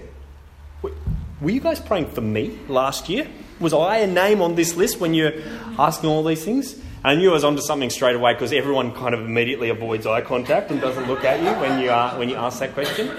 Were 0.82 1.50
you 1.50 1.60
guys 1.60 1.80
praying 1.80 2.10
for 2.10 2.20
me 2.20 2.58
last 2.68 3.08
year? 3.08 3.26
Was 3.60 3.72
I 3.72 3.98
a 3.98 4.06
name 4.06 4.42
on 4.42 4.54
this 4.54 4.76
list 4.76 5.00
when 5.00 5.14
you're 5.14 5.32
asking 5.78 6.10
all 6.10 6.22
these 6.22 6.44
things? 6.44 6.80
I 7.02 7.14
knew 7.14 7.30
I 7.30 7.32
was 7.32 7.44
onto 7.44 7.62
something 7.62 7.88
straight 7.88 8.14
away 8.14 8.34
because 8.34 8.52
everyone 8.52 8.92
kind 8.92 9.14
of 9.14 9.20
immediately 9.22 9.70
avoids 9.70 10.06
eye 10.06 10.20
contact 10.20 10.70
and 10.70 10.80
doesn't 10.80 11.06
look 11.08 11.24
at 11.24 11.40
you 11.40 11.58
when 11.60 11.80
you, 11.80 11.90
are, 11.90 12.18
when 12.18 12.28
you 12.28 12.36
ask 12.36 12.58
that 12.60 12.74
question. 12.74 13.10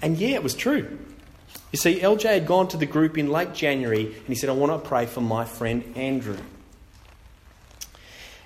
And 0.00 0.16
yeah, 0.16 0.30
it 0.30 0.42
was 0.42 0.54
true. 0.54 0.98
You 1.72 1.78
see, 1.78 2.00
LJ 2.00 2.22
had 2.22 2.46
gone 2.46 2.68
to 2.68 2.78
the 2.78 2.86
group 2.86 3.18
in 3.18 3.30
late 3.30 3.52
January 3.52 4.06
and 4.06 4.26
he 4.26 4.34
said, 4.34 4.48
I 4.48 4.54
want 4.54 4.72
to 4.72 4.88
pray 4.88 5.04
for 5.04 5.20
my 5.20 5.44
friend 5.44 5.92
Andrew. 5.96 6.38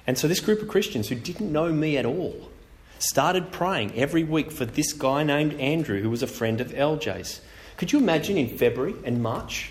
And 0.07 0.19
so 0.19 0.29
this 0.29 0.41
group 0.41 0.61
of 0.61 0.69
Christians 0.69 1.09
who 1.09 1.15
didn't 1.15 1.51
know 1.51 1.73
me 1.73 1.97
at 1.97 2.05
all 2.05 2.51
started 2.99 3.53
praying 3.53 3.95
every 3.95 4.25
week 4.25 4.51
for 4.51 4.65
this 4.65 4.93
guy 4.93 5.23
named 5.23 5.55
Andrew 5.61 6.03
who 6.03 6.11
was 6.11 6.23
a 6.23 6.27
friend 6.27 6.61
of 6.61 6.73
LJ's. 6.73 7.41
Could 7.77 7.93
you 7.93 7.99
imagine 7.99 8.37
in 8.37 8.57
February 8.57 8.95
and 9.05 9.23
March? 9.23 9.71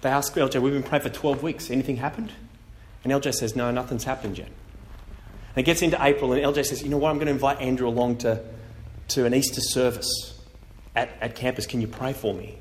They 0.00 0.10
ask 0.10 0.34
LJ, 0.34 0.60
We've 0.60 0.72
been 0.72 0.82
praying 0.82 1.02
for 1.02 1.10
12 1.10 1.42
weeks. 1.42 1.70
Anything 1.70 1.96
happened? 1.96 2.32
And 3.02 3.12
LJ 3.12 3.34
says, 3.34 3.54
No, 3.56 3.70
nothing's 3.70 4.04
happened 4.04 4.38
yet. 4.38 4.48
And 4.48 5.62
it 5.62 5.62
gets 5.64 5.82
into 5.82 6.02
April, 6.04 6.32
and 6.32 6.42
LJ 6.42 6.66
says, 6.66 6.82
You 6.82 6.88
know 6.88 6.98
what? 6.98 7.10
I'm 7.10 7.16
going 7.16 7.26
to 7.26 7.32
invite 7.32 7.60
Andrew 7.60 7.88
along 7.88 8.18
to, 8.18 8.42
to 9.08 9.24
an 9.24 9.34
Easter 9.34 9.60
service 9.60 10.40
at, 10.96 11.10
at 11.20 11.34
campus. 11.36 11.66
Can 11.66 11.80
you 11.80 11.86
pray 11.86 12.12
for 12.12 12.34
me? 12.34 12.58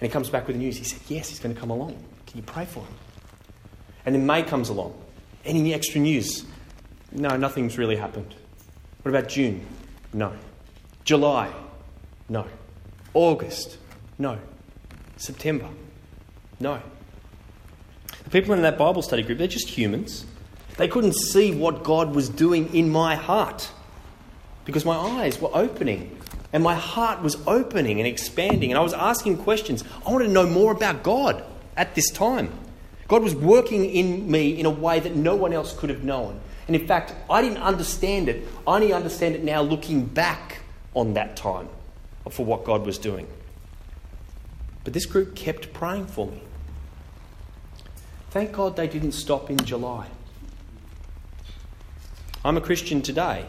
And 0.00 0.08
he 0.08 0.08
comes 0.08 0.30
back 0.30 0.46
with 0.46 0.56
the 0.56 0.62
news. 0.62 0.76
He 0.76 0.84
said, 0.84 1.00
Yes, 1.08 1.28
he's 1.28 1.38
going 1.38 1.54
to 1.54 1.60
come 1.60 1.70
along. 1.70 2.02
Can 2.26 2.38
you 2.38 2.42
pray 2.42 2.64
for 2.64 2.80
him? 2.80 2.94
And 4.06 4.14
then 4.14 4.26
May 4.26 4.42
comes 4.42 4.68
along. 4.68 4.94
Any 5.44 5.74
extra 5.74 6.00
news? 6.00 6.44
No, 7.12 7.36
nothing's 7.36 7.76
really 7.76 7.96
happened. 7.96 8.34
What 9.02 9.14
about 9.14 9.28
June? 9.28 9.66
No. 10.12 10.32
July? 11.04 11.52
No. 12.28 12.46
August? 13.14 13.78
No. 14.18 14.38
September? 15.16 15.68
No. 16.58 16.80
The 18.24 18.30
people 18.30 18.54
in 18.54 18.62
that 18.62 18.78
Bible 18.78 19.02
study 19.02 19.22
group, 19.22 19.38
they're 19.38 19.46
just 19.46 19.68
humans. 19.68 20.26
They 20.76 20.88
couldn't 20.88 21.14
see 21.14 21.52
what 21.54 21.82
God 21.82 22.14
was 22.14 22.28
doing 22.28 22.74
in 22.74 22.90
my 22.90 23.14
heart 23.14 23.70
because 24.64 24.84
my 24.84 24.96
eyes 24.96 25.40
were 25.40 25.50
opening 25.52 26.16
and 26.52 26.62
my 26.62 26.74
heart 26.74 27.22
was 27.22 27.36
opening 27.46 27.98
and 27.98 28.06
expanding. 28.06 28.70
And 28.70 28.78
I 28.78 28.82
was 28.82 28.92
asking 28.92 29.38
questions. 29.38 29.84
I 30.06 30.10
wanted 30.10 30.26
to 30.26 30.32
know 30.32 30.46
more 30.46 30.72
about 30.72 31.02
God 31.02 31.44
at 31.76 31.94
this 31.94 32.10
time. 32.10 32.52
God 33.08 33.22
was 33.22 33.34
working 33.34 33.84
in 33.84 34.30
me 34.30 34.58
in 34.58 34.66
a 34.66 34.70
way 34.70 35.00
that 35.00 35.16
no 35.16 35.34
one 35.34 35.52
else 35.52 35.76
could 35.76 35.90
have 35.90 36.04
known. 36.04 36.40
And 36.66 36.76
in 36.76 36.86
fact, 36.86 37.12
I 37.28 37.42
didn't 37.42 37.58
understand 37.58 38.28
it. 38.28 38.46
I 38.66 38.76
only 38.76 38.92
understand 38.92 39.34
it 39.34 39.42
now 39.42 39.62
looking 39.62 40.04
back 40.04 40.58
on 40.94 41.14
that 41.14 41.36
time 41.36 41.68
for 42.30 42.44
what 42.44 42.64
God 42.64 42.86
was 42.86 42.98
doing. 42.98 43.26
But 44.84 44.92
this 44.92 45.06
group 45.06 45.34
kept 45.34 45.72
praying 45.72 46.06
for 46.06 46.26
me. 46.26 46.42
Thank 48.30 48.52
God 48.52 48.76
they 48.76 48.86
didn't 48.86 49.12
stop 49.12 49.50
in 49.50 49.58
July. 49.58 50.06
I'm 52.44 52.56
a 52.56 52.60
Christian 52.60 53.02
today 53.02 53.44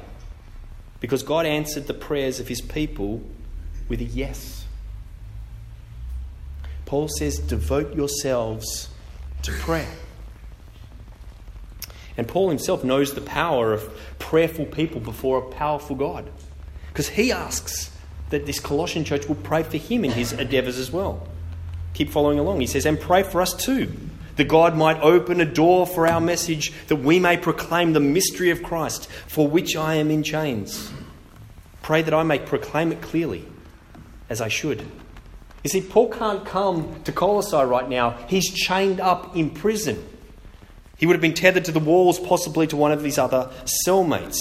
because 1.00 1.24
God 1.24 1.46
answered 1.46 1.88
the 1.88 1.94
prayers 1.94 2.40
of 2.40 2.48
his 2.48 2.62
people 2.62 3.22
with 3.88 4.02
a 4.02 4.06
yes. 4.06 4.66
Paul 6.86 7.08
says, 7.08 7.40
devote 7.40 7.96
yourselves 7.96 8.90
to 9.44 9.52
prayer. 9.52 9.88
And 12.18 12.28
Paul 12.28 12.50
himself 12.50 12.84
knows 12.84 13.14
the 13.14 13.22
power 13.22 13.72
of 13.72 13.98
prayerful 14.20 14.66
people 14.66 15.00
before 15.00 15.38
a 15.38 15.52
powerful 15.52 15.96
God. 15.96 16.30
Because 16.88 17.10
he 17.10 17.32
asks 17.32 17.91
that 18.32 18.46
this 18.46 18.60
Colossian 18.60 19.06
church 19.06 19.28
will 19.28 19.36
pray 19.36 19.64
for 19.64 19.78
him 19.78 20.04
in 20.04 20.12
his 20.12 20.34
endeavours 20.34 20.78
as 20.78 20.92
well. 20.92 21.28
Keep 21.94 22.10
following 22.10 22.40
along. 22.40 22.60
He 22.60 22.68
says, 22.68 22.86
and 22.86 23.00
pray 23.00 23.24
for 23.24 23.42
us 23.42 23.54
too 23.54 23.92
that 24.38 24.48
God 24.48 24.76
might 24.76 25.00
open 25.02 25.42
a 25.42 25.46
door 25.46 25.86
for 25.86 26.08
our 26.08 26.22
message, 26.22 26.74
that 26.88 26.96
we 26.96 27.20
may 27.20 27.38
proclaim 27.38 27.94
the 27.94 28.00
mystery 28.00 28.50
of 28.50 28.64
Christ, 28.64 29.10
for 29.28 29.48
which 29.48 29.76
I 29.76 29.96
am 29.96 30.10
in 30.10 30.24
chains. 30.24 30.92
Pray 31.82 32.02
that 32.02 32.14
I 32.14 32.24
may 32.24 32.40
proclaim 32.40 32.92
it 32.92 33.02
clearly, 33.02 33.46
as 34.30 34.42
I 34.42 34.48
should. 34.48 34.86
You 35.64 35.70
see, 35.70 35.82
Paul 35.82 36.10
can't 36.10 36.46
come 36.46 37.04
to 37.04 37.12
Colossae 37.12 37.56
right 37.56 37.88
now. 37.88 38.18
He's 38.28 38.52
chained 38.52 39.00
up 39.00 39.36
in 39.36 39.52
prison. 39.52 40.04
He 40.98 41.06
would 41.06 41.14
have 41.14 41.22
been 41.22 41.34
tethered 41.34 41.66
to 41.66 41.72
the 41.72 41.80
walls, 41.80 42.20
possibly 42.20 42.68
to 42.68 42.76
one 42.78 42.92
of 42.92 43.04
his 43.04 43.18
other 43.18 43.52
cellmates. 43.86 44.38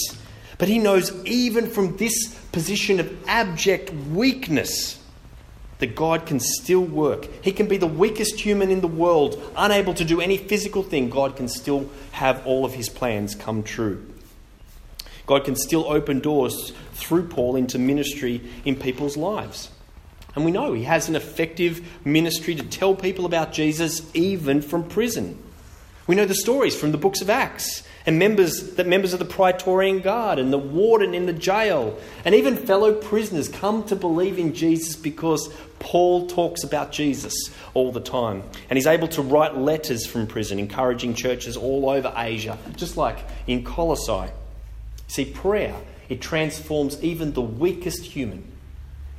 But 0.56 0.68
he 0.68 0.78
knows 0.78 1.12
even 1.24 1.68
from 1.68 1.96
this 1.96 2.39
position 2.52 3.00
of 3.00 3.28
abject 3.28 3.92
weakness, 3.92 5.02
that 5.78 5.94
God 5.96 6.26
can 6.26 6.40
still 6.40 6.82
work. 6.82 7.26
He 7.42 7.52
can 7.52 7.66
be 7.66 7.76
the 7.76 7.86
weakest 7.86 8.40
human 8.40 8.70
in 8.70 8.80
the 8.80 8.88
world, 8.88 9.42
unable 9.56 9.94
to 9.94 10.04
do 10.04 10.20
any 10.20 10.36
physical 10.36 10.82
thing. 10.82 11.10
God 11.10 11.36
can 11.36 11.48
still 11.48 11.88
have 12.12 12.46
all 12.46 12.64
of 12.64 12.74
his 12.74 12.88
plans 12.88 13.34
come 13.34 13.62
true. 13.62 14.06
God 15.26 15.44
can 15.44 15.56
still 15.56 15.86
open 15.86 16.20
doors 16.20 16.72
through 16.94 17.28
Paul 17.28 17.56
into 17.56 17.78
ministry 17.78 18.42
in 18.64 18.76
people's 18.76 19.16
lives. 19.16 19.70
And 20.34 20.44
we 20.44 20.50
know 20.50 20.72
he 20.74 20.84
has 20.84 21.08
an 21.08 21.16
effective 21.16 22.04
ministry 22.04 22.54
to 22.54 22.62
tell 22.62 22.94
people 22.94 23.26
about 23.26 23.52
Jesus 23.52 24.02
even 24.14 24.60
from 24.62 24.88
prison. 24.88 25.42
We 26.06 26.14
know 26.14 26.26
the 26.26 26.34
stories 26.34 26.78
from 26.78 26.92
the 26.92 26.98
books 26.98 27.20
of 27.20 27.30
Acts 27.30 27.84
and 28.06 28.18
members 28.18 28.74
that 28.74 28.86
members 28.86 29.12
of 29.12 29.18
the 29.18 29.24
Praetorian 29.24 30.00
Guard 30.00 30.38
and 30.38 30.52
the 30.52 30.58
warden 30.58 31.14
in 31.14 31.26
the 31.26 31.32
jail 31.32 31.98
and 32.24 32.34
even 32.34 32.56
fellow 32.56 32.94
prisoners 32.94 33.48
come 33.48 33.84
to 33.84 33.96
believe 33.96 34.38
in 34.38 34.54
Jesus 34.54 34.96
because 34.96 35.52
Paul 35.78 36.26
talks 36.26 36.62
about 36.62 36.92
Jesus 36.92 37.34
all 37.74 37.92
the 37.92 38.00
time. 38.00 38.42
And 38.68 38.76
he's 38.76 38.86
able 38.86 39.08
to 39.08 39.22
write 39.22 39.56
letters 39.56 40.06
from 40.06 40.26
prison, 40.26 40.58
encouraging 40.58 41.14
churches 41.14 41.56
all 41.56 41.88
over 41.88 42.12
Asia, 42.16 42.58
just 42.76 42.96
like 42.96 43.18
in 43.46 43.64
Colossae. 43.64 44.32
See, 45.08 45.24
prayer, 45.24 45.74
it 46.08 46.20
transforms 46.20 47.02
even 47.02 47.32
the 47.32 47.42
weakest 47.42 48.04
human 48.04 48.44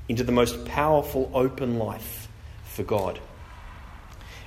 into 0.07 0.23
the 0.23 0.31
most 0.31 0.65
powerful 0.65 1.31
open 1.33 1.79
life 1.79 2.27
for 2.63 2.83
God. 2.83 3.19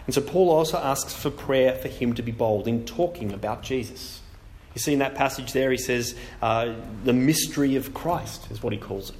And 0.07 0.15
so 0.15 0.21
Paul 0.21 0.51
also 0.51 0.79
asks 0.79 1.15
for 1.15 1.31
prayer 1.31 1.75
for 1.75 1.89
him 1.89 2.15
to 2.15 2.23
be 2.23 2.33
bold 2.33 2.69
in 2.69 2.85
talking 2.85 3.33
about 3.33 3.63
Jesus. 3.63 4.21
You 4.75 4.81
see 4.81 4.93
in 4.93 4.99
that 4.99 5.15
passage 5.15 5.53
there, 5.53 5.71
he 5.71 5.77
says, 5.77 6.15
uh, 6.43 6.75
the 7.05 7.13
mystery 7.13 7.77
of 7.77 7.95
Christ 7.95 8.51
is 8.51 8.63
what 8.63 8.73
he 8.73 8.79
calls 8.79 9.11
it. 9.11 9.17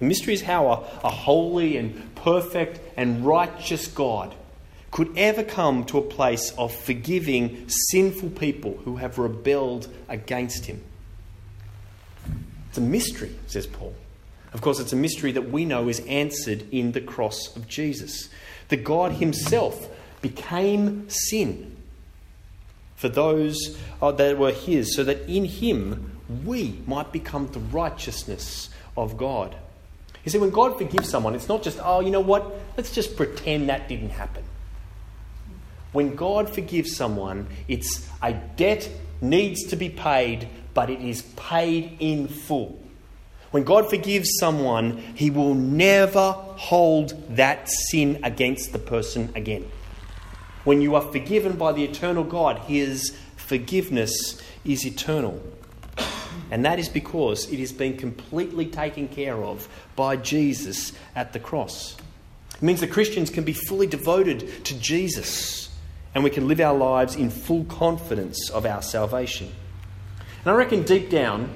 The 0.00 0.06
mystery 0.06 0.34
is 0.34 0.42
how 0.42 0.66
a, 0.66 0.72
a 1.04 1.10
holy 1.10 1.76
and 1.76 2.14
perfect 2.16 2.80
and 2.96 3.24
righteous 3.24 3.86
God 3.86 4.34
could 4.90 5.16
ever 5.16 5.44
come 5.44 5.84
to 5.86 5.98
a 5.98 6.02
place 6.02 6.52
of 6.58 6.74
forgiving 6.74 7.68
sinful 7.68 8.30
people 8.30 8.78
who 8.84 8.96
have 8.96 9.18
rebelled 9.18 9.88
against 10.08 10.66
him. 10.66 10.82
It's 12.68 12.78
a 12.78 12.82
mystery, 12.82 13.34
says 13.46 13.66
Paul. 13.66 13.94
Of 14.52 14.60
course, 14.60 14.80
it's 14.80 14.92
a 14.92 14.96
mystery 14.96 15.32
that 15.32 15.50
we 15.50 15.64
know 15.64 15.88
is 15.88 16.00
answered 16.00 16.66
in 16.72 16.92
the 16.92 17.00
cross 17.00 17.54
of 17.56 17.68
Jesus. 17.68 18.28
The 18.68 18.76
God 18.76 19.12
Himself 19.12 19.88
became 20.20 21.08
sin 21.08 21.76
for 23.02 23.08
those 23.08 23.76
uh, 24.00 24.12
that 24.12 24.38
were 24.38 24.52
His, 24.52 24.94
so 24.94 25.02
that 25.04 25.28
in 25.28 25.44
Him 25.44 26.12
we 26.44 26.80
might 26.86 27.12
become 27.12 27.48
the 27.48 27.58
righteousness 27.58 28.70
of 28.96 29.18
God. 29.18 29.54
You 30.24 30.30
see, 30.30 30.38
when 30.38 30.50
God 30.50 30.78
forgives 30.78 31.10
someone, 31.10 31.34
it's 31.34 31.48
not 31.48 31.64
just, 31.64 31.80
oh, 31.82 31.98
you 31.98 32.12
know 32.12 32.20
what, 32.20 32.54
let's 32.76 32.94
just 32.94 33.16
pretend 33.16 33.68
that 33.68 33.88
didn't 33.88 34.10
happen. 34.10 34.44
When 35.90 36.14
God 36.14 36.48
forgives 36.48 36.96
someone, 36.96 37.48
it's 37.66 38.08
a 38.22 38.32
debt 38.32 38.88
needs 39.20 39.64
to 39.64 39.76
be 39.76 39.90
paid, 39.90 40.48
but 40.72 40.88
it 40.88 41.00
is 41.00 41.22
paid 41.36 41.96
in 41.98 42.28
full. 42.28 42.80
When 43.50 43.64
God 43.64 43.90
forgives 43.90 44.30
someone, 44.38 44.98
He 45.16 45.28
will 45.28 45.54
never 45.54 46.32
hold 46.32 47.36
that 47.36 47.68
sin 47.68 48.20
against 48.22 48.72
the 48.72 48.78
person 48.78 49.32
again. 49.34 49.68
When 50.64 50.80
you 50.80 50.94
are 50.94 51.02
forgiven 51.02 51.56
by 51.56 51.72
the 51.72 51.84
eternal 51.84 52.24
God, 52.24 52.58
His 52.60 53.16
forgiveness 53.36 54.40
is 54.64 54.86
eternal. 54.86 55.40
And 56.50 56.64
that 56.64 56.78
is 56.78 56.88
because 56.88 57.50
it 57.50 57.58
has 57.60 57.72
been 57.72 57.96
completely 57.96 58.66
taken 58.66 59.08
care 59.08 59.42
of 59.42 59.68
by 59.96 60.16
Jesus 60.16 60.92
at 61.16 61.32
the 61.32 61.40
cross. 61.40 61.96
It 62.54 62.62
means 62.62 62.80
that 62.80 62.90
Christians 62.90 63.30
can 63.30 63.44
be 63.44 63.54
fully 63.54 63.86
devoted 63.86 64.64
to 64.66 64.78
Jesus 64.78 65.70
and 66.14 66.22
we 66.22 66.30
can 66.30 66.46
live 66.46 66.60
our 66.60 66.76
lives 66.76 67.16
in 67.16 67.30
full 67.30 67.64
confidence 67.64 68.50
of 68.50 68.66
our 68.66 68.82
salvation. 68.82 69.50
And 70.44 70.52
I 70.52 70.54
reckon 70.54 70.82
deep 70.82 71.08
down, 71.08 71.50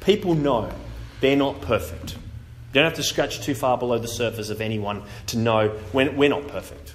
people 0.00 0.34
know 0.34 0.72
they're 1.20 1.36
not 1.36 1.60
perfect. 1.60 2.14
You 2.14 2.74
don't 2.74 2.84
have 2.84 2.94
to 2.94 3.02
scratch 3.02 3.40
too 3.40 3.54
far 3.54 3.78
below 3.78 3.98
the 3.98 4.08
surface 4.08 4.50
of 4.50 4.60
anyone 4.60 5.02
to 5.28 5.38
know 5.38 5.68
when 5.92 6.16
we're 6.16 6.28
not 6.28 6.48
perfect. 6.48 6.94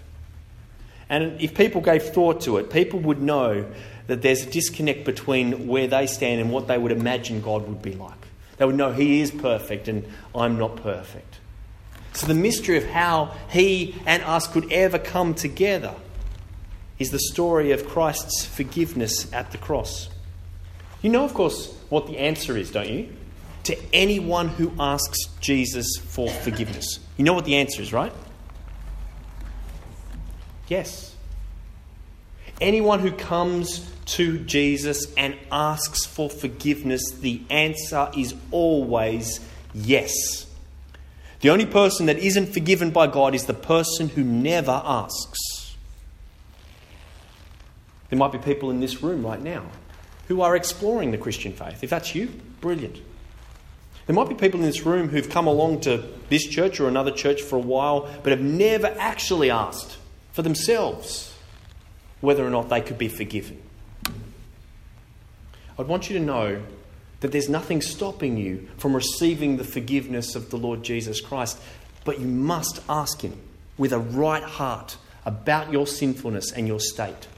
And 1.10 1.40
if 1.42 1.56
people 1.56 1.82
gave 1.82 2.04
thought 2.04 2.42
to 2.42 2.58
it, 2.58 2.70
people 2.70 3.00
would 3.02 3.22
know 3.22 3.66
that 4.08 4.22
there's 4.22 4.46
a 4.46 4.50
disconnect 4.50 5.06
between 5.06 5.68
where 5.68 5.88
they 5.88 6.08
stand 6.08 6.42
and 6.42 6.52
what 6.52 6.68
they 6.68 6.78
would 6.78 6.92
imagine 6.92 7.42
God 7.42 7.68
would 7.68 7.82
be 7.82 7.94
like. 7.94 8.14
They 8.58 8.66
would 8.66 8.76
know 8.76 8.92
He 8.92 9.22
is 9.22 9.32
perfect 9.32 9.88
and 9.88 10.06
I'm 10.34 10.58
not 10.58 10.78
perfect. 10.78 11.40
So 12.14 12.28
the 12.28 12.34
mystery 12.34 12.78
of 12.78 12.86
how 12.86 13.36
He 13.50 13.96
and 14.06 14.24
us 14.24 14.48
could 14.48 14.72
ever 14.72 14.98
come 14.98 15.34
together 15.34 15.94
is 16.98 17.12
the 17.12 17.20
story 17.20 17.72
of 17.72 17.88
Christ's 17.88 18.46
forgiveness 18.46 19.32
at 19.34 19.52
the 19.52 19.58
cross. 19.58 20.10
You 21.02 21.10
know, 21.10 21.26
of 21.26 21.34
course, 21.34 21.76
what 21.90 22.08
the 22.08 22.18
answer 22.18 22.58
is, 22.58 22.72
don't 22.72 22.90
you? 22.90 23.10
To 23.66 23.78
anyone 23.94 24.48
who 24.48 24.72
asks 24.80 25.26
Jesus 25.42 25.98
for 25.98 26.30
forgiveness. 26.30 27.00
You 27.18 27.26
know 27.26 27.34
what 27.34 27.46
the 27.46 27.58
answer 27.58 27.82
is, 27.82 27.92
right? 27.92 28.14
Yes. 30.68 31.16
Anyone 32.62 33.00
who 33.00 33.12
comes 33.12 33.90
to 34.06 34.40
Jesus 34.40 35.14
and 35.16 35.36
asks 35.52 36.06
for 36.06 36.30
forgiveness, 36.30 37.12
the 37.12 37.42
answer 37.50 38.10
is 38.16 38.34
always 38.52 39.40
yes. 39.74 40.46
The 41.42 41.50
only 41.50 41.66
person 41.66 42.06
that 42.06 42.18
isn't 42.18 42.54
forgiven 42.54 42.92
by 42.92 43.08
God 43.08 43.36
is 43.36 43.46
the 43.46 43.54
person 43.54 44.10
who 44.10 44.24
never 44.24 44.82
asks. 44.84 45.76
There 48.10 48.18
might 48.18 48.32
be 48.32 48.38
people 48.38 48.72
in 48.72 48.80
this 48.80 49.04
room 49.04 49.26
right 49.26 49.42
now 49.42 49.66
who 50.28 50.42
are 50.42 50.56
exploring 50.56 51.12
the 51.12 51.18
Christian 51.18 51.52
faith. 51.52 51.84
If 51.84 51.90
that's 51.90 52.16
you, 52.16 52.30
brilliant. 52.62 53.00
There 54.08 54.16
might 54.16 54.30
be 54.30 54.36
people 54.36 54.60
in 54.60 54.66
this 54.66 54.86
room 54.86 55.10
who've 55.10 55.30
come 55.30 55.48
along 55.48 55.82
to 55.82 56.04
this 56.30 56.46
church 56.46 56.80
or 56.80 56.88
another 56.88 57.12
church 57.12 57.42
for 57.42 57.58
a 57.58 57.62
while, 57.62 58.10
but 58.24 58.32
have 58.32 58.42
never 58.42 58.96
actually 59.00 59.50
asked 59.50 59.98
for 60.36 60.42
themselves 60.42 61.34
whether 62.20 62.46
or 62.46 62.50
not 62.50 62.68
they 62.68 62.82
could 62.82 62.98
be 62.98 63.08
forgiven. 63.08 63.62
I'd 65.80 65.88
want 65.88 66.10
you 66.10 66.20
to 66.20 66.24
know 66.24 66.62
that 67.22 67.32
there's 67.32 67.48
nothing 67.48 67.82
stopping 67.82 68.36
you 68.36 68.68
from 68.78 68.94
receiving 68.94 69.56
the 69.56 69.64
forgiveness 69.64 70.36
of 70.36 70.50
the 70.50 70.58
Lord 70.58 70.84
Jesus 70.84 71.22
Christ, 71.22 71.58
but 72.04 72.20
you 72.20 72.28
must 72.28 72.82
ask 72.90 73.22
Him 73.22 73.40
with 73.78 73.94
a 73.94 74.00
right 74.00 74.44
heart 74.44 74.98
about 75.26 75.72
your 75.72 75.88
sinfulness 75.88 76.52
and 76.52 76.68
your 76.68 76.82
state. 76.82 77.30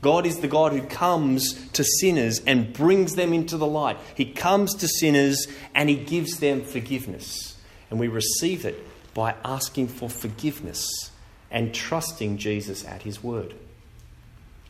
God 0.00 0.24
is 0.24 0.38
the 0.38 0.48
God 0.48 0.72
who 0.72 0.80
comes 0.80 1.68
to 1.72 1.84
sinners 1.84 2.40
and 2.46 2.72
brings 2.72 3.16
them 3.16 3.34
into 3.34 3.58
the 3.58 3.66
light. 3.66 3.98
He 4.14 4.24
comes 4.24 4.74
to 4.76 4.88
sinners 4.88 5.46
and 5.74 5.90
He 5.90 5.96
gives 5.96 6.38
them 6.38 6.62
forgiveness. 6.62 7.58
And 7.90 8.00
we 8.00 8.08
receive 8.08 8.64
it 8.64 8.82
by 9.12 9.34
asking 9.44 9.88
for 9.88 10.08
forgiveness 10.08 11.10
and 11.50 11.74
trusting 11.74 12.38
Jesus 12.38 12.84
at 12.84 13.02
His 13.02 13.22
word. 13.22 13.54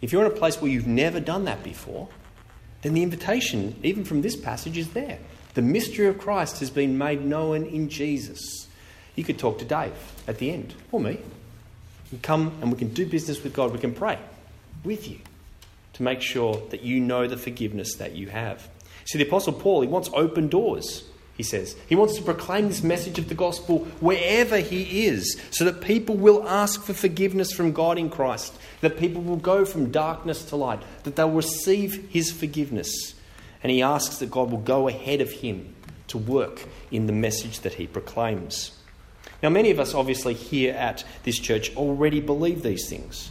If 0.01 0.13
you're 0.13 0.25
in 0.25 0.33
a 0.33 0.35
place 0.35 0.61
where 0.61 0.71
you've 0.71 0.87
never 0.87 1.21
done 1.21 1.45
that 1.45 1.63
before, 1.63 2.09
then 2.83 2.95
the 2.95 3.03
invitation, 3.03 3.79
even 3.83 4.05
from 4.05 4.23
this 4.23 4.37
passage, 4.37 4.79
is 4.79 4.91
there. 4.91 5.19
The 5.55 5.63
mystery 5.63 6.07
of 6.07 6.19
Christ 6.19 6.61
has 6.61 6.71
been 6.71 6.97
made 6.97 7.25
known 7.25 7.65
in 7.65 7.89
Jesus. 7.89 8.69
You 9.15 9.25
could 9.25 9.39
talk 9.39 9.59
to 9.59 9.65
Dave 9.65 9.93
at 10.27 10.39
the 10.39 10.51
end, 10.51 10.75
or 10.91 11.01
me. 11.01 11.19
We 12.11 12.19
come 12.19 12.53
and 12.61 12.73
we 12.73 12.79
can 12.79 12.95
do 12.95 13.07
business 13.07 13.43
with 13.43 13.53
God. 13.53 13.73
We 13.73 13.79
can 13.79 13.95
pray 13.95 14.19
with 14.85 15.09
you 15.09 15.19
to 15.95 16.03
make 16.03 16.23
sure 16.23 16.63
that 16.71 16.83
you 16.83 17.01
know 17.01 17.27
the 17.27 17.37
forgiveness 17.37 17.97
that 17.97 18.13
you 18.13 18.29
have. 18.29 18.69
See, 19.05 19.19
the 19.19 19.27
Apostle 19.27 19.53
Paul, 19.53 19.83
he 19.83 19.89
wants 19.89 20.09
open 20.15 20.49
doors, 20.49 21.05
he 21.41 21.45
says. 21.45 21.75
He 21.89 21.95
wants 21.95 22.17
to 22.17 22.23
proclaim 22.23 22.69
this 22.69 22.83
message 22.83 23.19
of 23.19 23.31
the 23.31 23.35
gospel 23.35 23.79
wherever 24.01 24.59
he 24.59 25.07
is, 25.07 25.41
so 25.51 25.65
that 25.65 25.81
people 25.81 26.15
will 26.15 26.47
ask 26.47 26.83
for 26.83 26.93
forgiveness 26.93 27.51
from 27.51 27.73
God 27.73 27.97
in 27.97 28.11
Christ, 28.11 28.59
that 28.83 28.99
people 28.99 29.23
will 29.23 29.37
go 29.37 29.65
from 29.65 29.91
darkness 29.91 30.45
to 30.47 30.57
light, 30.57 30.83
that 31.05 31.17
they'll 31.17 31.31
receive 31.31 32.11
his 32.11 32.31
forgiveness. 32.31 33.15
And 33.63 33.73
he 33.73 33.81
asks 33.81 34.19
that 34.19 34.31
God 34.31 34.51
will 34.51 34.59
go 34.59 34.87
ahead 34.87 35.23
of 35.23 35.31
him 35.33 35.75
to 36.09 36.19
work 36.19 36.67
in 36.91 37.07
the 37.07 37.13
message 37.15 37.61
that 37.61 37.75
he 37.75 37.87
proclaims. 37.87 38.73
Now, 39.43 39.49
many 39.49 39.71
of 39.71 39.81
us, 39.81 39.95
obviously, 39.95 40.35
here 40.35 40.75
at 40.75 41.05
this 41.23 41.39
church 41.39 41.75
already 41.75 42.21
believe 42.21 42.63
these 42.63 42.87
things. 42.87 43.31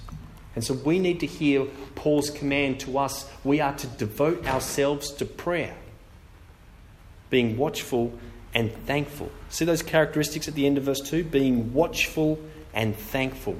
And 0.55 0.63
so 0.63 0.73
we 0.73 0.97
need 0.97 1.19
to 1.19 1.27
hear 1.27 1.65
Paul's 1.93 2.31
command 2.31 2.79
to 2.79 2.97
us. 2.97 3.29
We 3.43 3.61
are 3.61 3.75
to 3.75 3.85
devote 3.85 4.47
ourselves 4.47 5.11
to 5.13 5.25
prayer, 5.25 5.75
being 7.29 7.57
watchful 7.57 8.13
and 8.53 8.71
thankful. 8.85 9.31
See 9.49 9.65
those 9.65 9.83
characteristics 9.83 10.47
at 10.47 10.55
the 10.55 10.65
end 10.65 10.77
of 10.77 10.83
verse 10.85 11.01
2? 11.01 11.23
Being 11.23 11.73
watchful 11.73 12.39
and 12.73 12.95
thankful. 12.95 13.57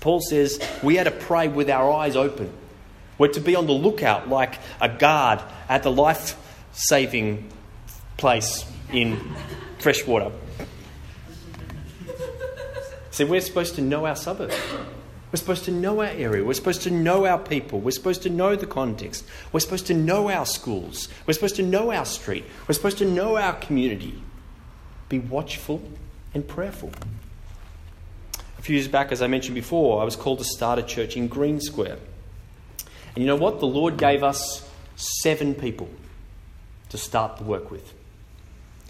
Paul 0.00 0.20
says 0.20 0.60
we 0.82 0.98
are 0.98 1.04
to 1.04 1.10
pray 1.10 1.48
with 1.48 1.70
our 1.70 1.90
eyes 1.90 2.16
open. 2.16 2.52
We're 3.16 3.28
to 3.28 3.40
be 3.40 3.56
on 3.56 3.66
the 3.66 3.72
lookout 3.72 4.28
like 4.28 4.58
a 4.80 4.88
guard 4.88 5.40
at 5.68 5.82
the 5.82 5.90
life 5.90 6.36
saving 6.72 7.50
place 8.16 8.64
in 8.92 9.18
freshwater. 9.78 10.32
See, 13.10 13.24
we're 13.24 13.40
supposed 13.40 13.76
to 13.76 13.82
know 13.82 14.06
our 14.06 14.16
suburb. 14.16 14.52
We're 15.34 15.38
supposed 15.38 15.64
to 15.64 15.72
know 15.72 16.00
our 16.00 16.10
area. 16.10 16.44
We're 16.44 16.54
supposed 16.54 16.82
to 16.82 16.92
know 16.92 17.26
our 17.26 17.40
people. 17.40 17.80
We're 17.80 17.90
supposed 17.90 18.22
to 18.22 18.30
know 18.30 18.54
the 18.54 18.68
context. 18.68 19.24
We're 19.50 19.58
supposed 19.58 19.88
to 19.88 19.94
know 19.94 20.30
our 20.30 20.46
schools. 20.46 21.08
We're 21.26 21.34
supposed 21.34 21.56
to 21.56 21.64
know 21.64 21.90
our 21.90 22.04
street. 22.04 22.44
We're 22.68 22.74
supposed 22.74 22.98
to 22.98 23.04
know 23.04 23.36
our 23.36 23.54
community. 23.54 24.22
Be 25.08 25.18
watchful 25.18 25.82
and 26.34 26.46
prayerful. 26.46 26.92
A 28.60 28.62
few 28.62 28.76
years 28.76 28.86
back, 28.86 29.10
as 29.10 29.22
I 29.22 29.26
mentioned 29.26 29.56
before, 29.56 30.00
I 30.00 30.04
was 30.04 30.14
called 30.14 30.38
to 30.38 30.44
start 30.44 30.78
a 30.78 30.84
church 30.84 31.16
in 31.16 31.26
Green 31.26 31.60
Square. 31.60 31.98
And 33.16 33.16
you 33.16 33.26
know 33.26 33.34
what? 33.34 33.58
The 33.58 33.66
Lord 33.66 33.96
gave 33.96 34.22
us 34.22 34.70
seven 34.94 35.56
people 35.56 35.88
to 36.90 36.96
start 36.96 37.38
the 37.38 37.42
work 37.42 37.72
with. 37.72 37.92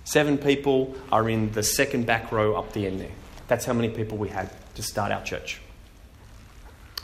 Seven 0.05 0.37
people 0.37 0.95
are 1.11 1.27
in 1.27 1.53
the 1.53 1.63
second 1.63 2.05
back 2.05 2.31
row 2.31 2.55
up 2.55 2.75
the 2.75 2.87
end 2.87 3.01
there. 3.01 3.13
That's 3.49 3.65
how 3.65 3.73
many 3.73 3.89
people 3.89 4.19
we 4.19 4.29
had 4.29 4.51
to 4.75 4.83
start 4.83 5.11
our 5.11 5.25
church. 5.25 5.63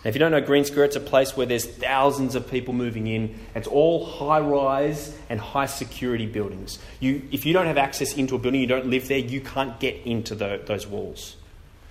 And 0.03 0.09
if 0.09 0.15
you 0.15 0.19
don't 0.19 0.31
know 0.31 0.41
Green 0.41 0.65
Square, 0.65 0.87
it's 0.87 0.97
a 0.97 1.01
place 1.01 1.37
where 1.37 1.45
there's 1.45 1.67
thousands 1.67 2.35
of 2.35 2.51
people 2.51 2.73
moving 2.73 3.07
in. 3.07 3.39
It's 3.55 3.69
all 3.69 4.07
high 4.07 4.41
rise 4.41 5.15
and 5.29 5.39
high 5.39 5.67
security 5.67 6.27
buildings. 6.27 6.79
You, 7.01 7.23
if 7.31 7.45
you 7.45 7.53
don't 7.53 7.67
have 7.67 7.77
access 7.77 8.15
into 8.15 8.35
a 8.35 8.39
building, 8.39 8.63
you 8.63 8.67
don't 8.67 8.87
live 8.87 9.09
there, 9.09 9.19
you 9.19 9.43
can't 9.43 9.79
get 9.79 10.07
into 10.07 10.35
the, 10.35 10.63
those 10.65 10.87
walls. 10.87 11.37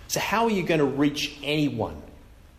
So, 0.07 0.19
how 0.19 0.45
are 0.45 0.49
you 0.49 0.63
going 0.63 0.79
to 0.79 0.85
reach 0.85 1.37
anyone 1.43 2.01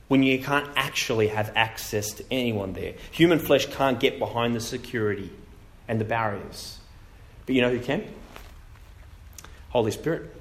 when 0.07 0.23
you 0.23 0.39
can't 0.39 0.69
actually 0.77 1.29
have 1.29 1.51
access 1.57 2.13
to 2.13 2.25
anyone 2.31 2.75
there? 2.75 2.95
Human 3.11 3.41
flesh 3.41 3.67
can't 3.67 3.99
get 3.99 4.21
behind 4.21 4.55
the 4.55 4.61
security 4.61 5.33
and 5.89 6.01
the 6.01 6.05
barriers. 6.05 6.79
But 7.45 7.57
you 7.57 7.63
know 7.63 7.71
who 7.71 7.81
can? 7.81 8.07
Holy 9.71 9.91
Spirit. 9.91 10.40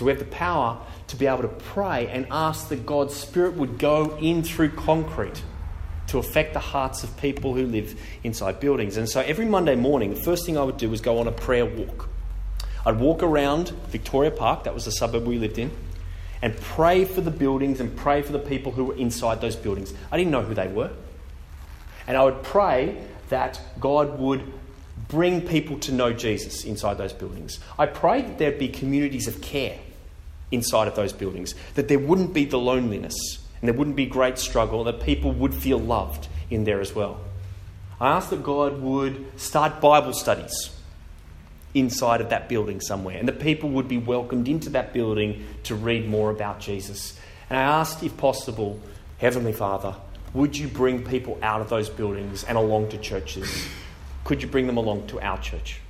So 0.00 0.06
we 0.06 0.12
have 0.12 0.18
the 0.18 0.24
power 0.24 0.80
to 1.08 1.16
be 1.16 1.26
able 1.26 1.42
to 1.42 1.48
pray 1.48 2.08
and 2.08 2.26
ask 2.30 2.70
that 2.70 2.86
God's 2.86 3.14
Spirit 3.14 3.56
would 3.56 3.78
go 3.78 4.16
in 4.16 4.42
through 4.42 4.70
concrete 4.70 5.42
to 6.06 6.16
affect 6.16 6.54
the 6.54 6.58
hearts 6.58 7.04
of 7.04 7.14
people 7.18 7.54
who 7.54 7.66
live 7.66 8.00
inside 8.24 8.60
buildings. 8.60 8.96
And 8.96 9.06
so 9.06 9.20
every 9.20 9.44
Monday 9.44 9.76
morning, 9.76 10.14
the 10.14 10.20
first 10.22 10.46
thing 10.46 10.56
I 10.56 10.62
would 10.62 10.78
do 10.78 10.88
was 10.88 11.02
go 11.02 11.18
on 11.18 11.26
a 11.28 11.32
prayer 11.32 11.66
walk. 11.66 12.08
I'd 12.86 12.98
walk 12.98 13.22
around 13.22 13.72
Victoria 13.88 14.30
Park, 14.30 14.64
that 14.64 14.72
was 14.72 14.86
the 14.86 14.90
suburb 14.90 15.26
we 15.26 15.36
lived 15.36 15.58
in, 15.58 15.70
and 16.40 16.56
pray 16.56 17.04
for 17.04 17.20
the 17.20 17.30
buildings 17.30 17.78
and 17.78 17.94
pray 17.94 18.22
for 18.22 18.32
the 18.32 18.38
people 18.38 18.72
who 18.72 18.84
were 18.84 18.96
inside 18.96 19.42
those 19.42 19.54
buildings. 19.54 19.92
I 20.10 20.16
didn't 20.16 20.30
know 20.30 20.44
who 20.44 20.54
they 20.54 20.68
were. 20.68 20.92
And 22.06 22.16
I 22.16 22.24
would 22.24 22.42
pray 22.42 23.04
that 23.28 23.60
God 23.78 24.18
would 24.18 24.50
bring 25.08 25.46
people 25.46 25.78
to 25.80 25.92
know 25.92 26.14
Jesus 26.14 26.64
inside 26.64 26.96
those 26.96 27.12
buildings. 27.12 27.60
I 27.78 27.84
prayed 27.84 28.28
that 28.28 28.38
there'd 28.38 28.58
be 28.58 28.68
communities 28.68 29.28
of 29.28 29.42
care 29.42 29.78
inside 30.50 30.88
of 30.88 30.96
those 30.96 31.12
buildings, 31.12 31.54
that 31.74 31.88
there 31.88 31.98
wouldn't 31.98 32.32
be 32.32 32.44
the 32.44 32.58
loneliness 32.58 33.14
and 33.60 33.68
there 33.68 33.76
wouldn't 33.76 33.96
be 33.96 34.06
great 34.06 34.38
struggle, 34.38 34.84
that 34.84 35.00
people 35.00 35.32
would 35.32 35.54
feel 35.54 35.78
loved 35.78 36.28
in 36.50 36.64
there 36.64 36.80
as 36.80 36.94
well. 36.94 37.20
I 38.00 38.08
asked 38.08 38.30
that 38.30 38.42
God 38.42 38.80
would 38.80 39.38
start 39.38 39.80
Bible 39.80 40.14
studies 40.14 40.74
inside 41.74 42.20
of 42.20 42.30
that 42.30 42.48
building 42.48 42.80
somewhere, 42.80 43.16
and 43.18 43.28
that 43.28 43.38
people 43.38 43.70
would 43.70 43.86
be 43.86 43.98
welcomed 43.98 44.48
into 44.48 44.70
that 44.70 44.92
building 44.92 45.46
to 45.64 45.74
read 45.74 46.08
more 46.08 46.30
about 46.30 46.58
Jesus. 46.58 47.18
And 47.48 47.58
I 47.58 47.62
asked, 47.62 48.02
if 48.02 48.16
possible, 48.16 48.80
Heavenly 49.18 49.52
Father, 49.52 49.94
would 50.32 50.56
you 50.56 50.66
bring 50.66 51.04
people 51.04 51.38
out 51.42 51.60
of 51.60 51.68
those 51.68 51.88
buildings 51.88 52.44
and 52.44 52.56
along 52.56 52.88
to 52.88 52.98
churches? 52.98 53.66
Could 54.24 54.42
you 54.42 54.48
bring 54.48 54.66
them 54.66 54.78
along 54.78 55.08
to 55.08 55.20
our 55.20 55.38
church? 55.40 55.80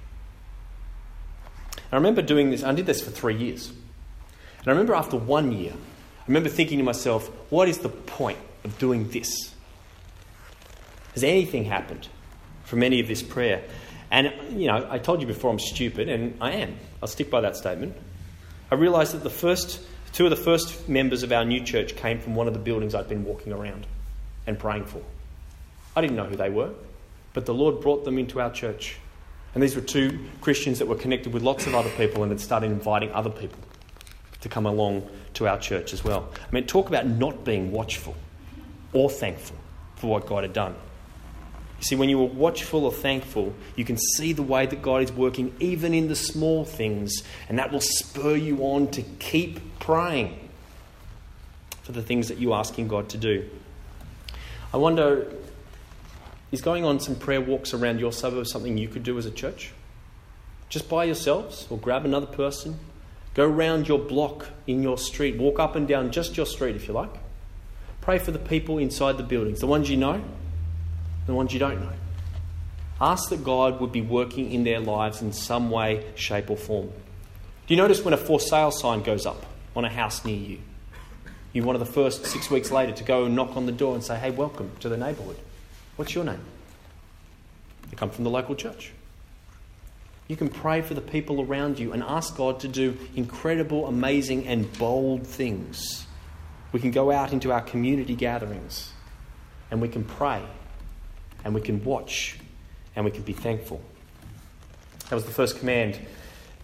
I 1.93 1.97
remember 1.97 2.23
doing 2.23 2.51
this, 2.51 2.63
I 2.63 2.73
did 2.73 2.87
this 2.87 3.01
for 3.01 3.11
three 3.11 3.37
years. 3.37 3.73
And 4.61 4.69
I 4.69 4.71
remember 4.73 4.95
after 4.95 5.17
one 5.17 5.53
year, 5.53 5.73
I 5.73 6.25
remember 6.27 6.51
thinking 6.51 6.79
to 6.79 6.85
myself, 6.85 7.29
what 7.51 7.69
is 7.69 7.79
the 7.79 7.89
point 7.89 8.39
of 8.65 8.79
doing 8.79 9.09
this? 9.09 9.55
Has 11.15 11.25
anything 11.25 11.65
happened 11.65 12.09
from 12.65 12.83
any 12.83 13.01
of 13.01 13.09
this 13.09 13.23
prayer? 13.23 13.65
And, 14.11 14.33
you 14.61 14.67
know, 14.67 14.87
I 14.91 14.99
told 14.99 15.21
you 15.21 15.27
before 15.27 15.51
I'm 15.51 15.59
stupid, 15.59 16.09
and 16.09 16.37
I 16.41 16.53
am. 16.53 16.77
I'll 17.03 17.09
stick 17.09 17.31
by 17.31 17.41
that 17.41 17.57
statement. 17.57 17.97
I 18.71 18.75
realised 18.75 19.15
that 19.15 19.23
the 19.23 19.31
first, 19.31 19.81
two 20.13 20.25
of 20.25 20.31
the 20.31 20.37
first 20.37 20.89
members 20.89 21.23
of 21.23 21.33
our 21.33 21.45
new 21.45 21.63
church 21.65 21.97
came 21.97 22.21
from 22.21 22.35
one 22.35 22.47
of 22.47 22.53
the 22.53 22.61
buildings 22.61 22.95
I'd 22.95 23.09
been 23.09 23.25
walking 23.25 23.53
around 23.53 23.87
and 24.47 24.59
praying 24.59 24.85
for. 24.85 25.03
I 25.97 26.01
didn't 26.01 26.17
know 26.17 26.27
who 26.27 26.37
they 26.37 26.51
were, 26.51 26.73
but 27.33 27.47
the 27.47 27.55
Lord 27.55 27.81
brought 27.81 28.05
them 28.05 28.19
into 28.19 28.41
our 28.41 28.53
church. 28.53 28.99
And 29.55 29.63
these 29.63 29.75
were 29.75 29.83
two 29.83 30.27
Christians 30.41 30.81
that 30.81 30.87
were 30.87 30.97
connected 30.97 31.33
with 31.33 31.43
lots 31.43 31.67
of 31.67 31.75
other 31.75 31.91
people 31.91 32.23
and 32.23 32.31
had 32.31 32.41
started 32.41 32.71
inviting 32.71 33.11
other 33.13 33.31
people 33.31 33.59
to 34.41 34.49
come 34.49 34.67
along 34.67 35.09
to 35.35 35.47
our 35.47 35.59
church 35.59 35.93
as 35.93 36.03
well. 36.03 36.29
I 36.37 36.53
mean, 36.53 36.67
talk 36.67 36.89
about 36.89 37.07
not 37.07 37.45
being 37.45 37.73
watchful 37.73 38.15
or 38.93 39.11
thankful 39.11 39.57
for 39.97 40.09
what 40.09 40.27
God 40.27 40.45
had 40.45 40.53
done. 40.53 40.75
You 41.79 41.85
see, 41.85 41.97
when 41.97 42.09
you 42.09 42.21
are 42.21 42.27
watchful 42.27 42.85
or 42.85 42.93
thankful, 42.93 43.55
you 43.75 43.85
can 43.85 43.97
see 43.97 44.33
the 44.33 44.43
way 44.43 44.67
that 44.67 44.83
God 44.83 45.03
is 45.03 45.13
working 45.13 45.55
even 45.61 45.95
in 45.95 46.09
the 46.09 46.17
small 46.17 46.65
things, 46.65 47.23
and 47.49 47.59
that 47.59 47.73
will 47.73 47.81
spur 47.81 48.37
you 48.37 48.59
on 48.59 48.89
to 48.89 49.03
keep 49.03 49.79
praying 49.79 50.51
for 51.83 51.93
the 51.93 52.03
things 52.03 52.29
that 52.29 52.39
you're 52.39 52.55
asking 52.55 52.89
God 52.89 53.09
to 53.11 53.19
do. 53.19 53.49
I 54.73 54.77
wonder 54.77 55.33
is 56.53 56.61
going 56.61 56.85
on 56.85 56.99
some 56.99 57.15
prayer 57.15 57.41
walks 57.41 57.73
around 57.73 58.01
your 58.01 58.13
suburb 58.13 58.47
something 58.47 58.77
you 58.77 58.89
could 58.89 59.05
do 59.05 59.17
as 59.19 59.25
a 59.25 59.31
church? 59.31 59.73
Just 60.69 60.89
by 60.89 61.05
yourselves, 61.05 61.67
or 61.71 61.79
grab 61.79 62.05
another 62.05 62.27
person, 62.27 62.79
Go 63.35 63.47
round 63.47 63.87
your 63.87 63.99
block 63.99 64.49
in 64.67 64.83
your 64.83 64.99
street. 64.99 65.39
Walk 65.39 65.59
up 65.59 65.77
and 65.77 65.87
down 65.87 66.11
just 66.11 66.37
your 66.37 66.47
street 66.47 66.77
if 66.77 66.89
you 66.89 66.95
like. 66.95 67.15
Pray 68.01 68.19
for 68.19 68.33
the 68.33 68.39
people 68.39 68.79
inside 68.79 69.19
the 69.19 69.23
buildings, 69.23 69.61
the 69.61 69.67
ones 69.67 69.89
you 69.89 69.97
know, 69.97 70.23
the 71.27 71.35
ones 71.35 71.53
you 71.53 71.59
don't 71.59 71.81
know. 71.81 71.93
Ask 73.01 73.31
that 73.31 73.45
God 73.45 73.81
would 73.81 73.93
be 73.93 74.03
working 74.03 74.53
in 74.53 74.65
their 74.65 74.81
lives 74.81 75.23
in 75.23 75.33
some 75.33 75.71
way, 75.71 76.05
shape, 76.17 76.51
or 76.51 76.57
form. 76.57 76.89
Do 77.67 77.75
you 77.75 77.77
notice 77.77 78.05
when 78.05 78.13
a 78.13 78.17
for 78.17 78.41
sale 78.41 78.71
sign 78.71 79.03
goes 79.03 79.27
up 79.27 79.47
on 79.77 79.85
a 79.85 79.89
house 79.89 80.25
near 80.25 80.37
you? 80.37 80.59
You're 81.53 81.65
one 81.65 81.77
of 81.77 81.81
the 81.81 81.93
first 81.93 82.27
six 82.27 82.51
weeks 82.51 82.71
later 82.71 82.93
to 82.93 83.05
go 83.05 83.25
and 83.25 83.35
knock 83.35 83.57
on 83.57 83.67
the 83.67 83.73
door 83.73 83.95
and 83.95 84.05
say, 84.05 84.19
Hey, 84.19 84.31
welcome 84.31 84.71
to 84.81 84.89
the 84.89 84.97
neighbourhood. 84.97 85.37
What's 85.97 86.15
your 86.15 86.25
name? 86.25 86.41
They 87.91 87.97
come 87.97 88.11
from 88.11 88.25
the 88.25 88.31
local 88.31 88.55
church. 88.55 88.93
You 90.31 90.37
can 90.37 90.49
pray 90.49 90.81
for 90.81 90.95
the 90.95 91.01
people 91.01 91.41
around 91.41 91.81
you 91.81 91.93
and 91.93 92.05
ask 92.05 92.37
God 92.37 92.61
to 92.61 92.69
do 92.69 92.97
incredible, 93.17 93.89
amazing, 93.89 94.47
and 94.47 94.73
bold 94.79 95.27
things. 95.27 96.07
We 96.71 96.79
can 96.79 96.93
go 96.93 97.11
out 97.11 97.33
into 97.33 97.51
our 97.51 97.61
community 97.61 98.15
gatherings 98.15 98.93
and 99.73 99.83
we 99.83 99.89
can 99.89 100.05
pray 100.05 100.41
and 101.45 101.53
we 101.53 101.61
can 101.61 101.83
watch 101.83 102.39
and 102.95 103.05
we 103.05 103.11
can 103.11 103.23
be 103.23 103.33
thankful. 103.33 103.83
That 105.09 105.17
was 105.17 105.25
the 105.25 105.33
first 105.33 105.59
command 105.59 105.99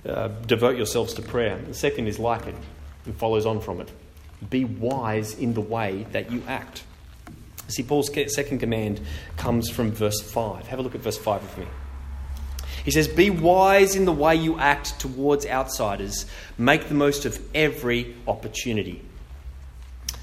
uh, 0.08 0.28
devote 0.28 0.76
yourselves 0.76 1.14
to 1.14 1.22
prayer. 1.22 1.58
The 1.58 1.74
second 1.74 2.06
is 2.06 2.20
like 2.20 2.46
it 2.46 2.54
and 3.04 3.16
follows 3.16 3.46
on 3.46 3.60
from 3.60 3.80
it. 3.80 3.90
Be 4.48 4.64
wise 4.64 5.34
in 5.34 5.54
the 5.54 5.60
way 5.60 6.06
that 6.12 6.30
you 6.30 6.40
act. 6.46 6.84
See, 7.66 7.82
Paul's 7.82 8.12
second 8.32 8.60
command 8.60 9.00
comes 9.36 9.68
from 9.68 9.90
verse 9.90 10.20
5. 10.20 10.68
Have 10.68 10.78
a 10.78 10.82
look 10.82 10.94
at 10.94 11.00
verse 11.00 11.18
5 11.18 11.42
with 11.42 11.58
me. 11.58 11.66
He 12.86 12.92
says, 12.92 13.08
Be 13.08 13.30
wise 13.30 13.96
in 13.96 14.04
the 14.04 14.12
way 14.12 14.36
you 14.36 14.58
act 14.58 15.00
towards 15.00 15.44
outsiders, 15.44 16.24
make 16.56 16.88
the 16.88 16.94
most 16.94 17.26
of 17.26 17.38
every 17.52 18.14
opportunity. 18.28 19.02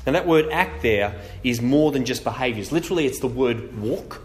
Now, 0.06 0.13
that 0.13 0.26
word 0.26 0.49
act 0.49 0.82
there 0.82 1.13
is 1.43 1.62
more 1.62 1.91
than 1.91 2.06
just 2.06 2.23
behaviours. 2.23 2.71
Literally, 2.71 3.06
it's 3.06 3.19
the 3.19 3.28
word 3.28 3.80
walk 3.82 4.21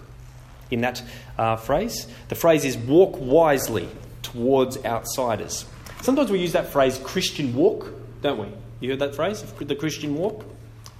in 0.70 0.82
that 0.82 1.02
uh, 1.36 1.56
phrase. 1.56 2.06
The 2.28 2.36
phrase 2.36 2.64
is 2.64 2.76
walk 2.76 3.16
wisely 3.18 3.88
towards 4.22 4.84
outsiders. 4.84 5.66
Sometimes 6.02 6.30
we 6.30 6.38
use 6.38 6.52
that 6.52 6.68
phrase 6.68 6.98
Christian 7.02 7.54
walk, 7.56 7.92
don't 8.22 8.38
we? 8.38 8.48
You 8.78 8.90
heard 8.90 9.00
that 9.00 9.16
phrase, 9.16 9.42
the 9.42 9.74
Christian 9.74 10.14
walk? 10.14 10.44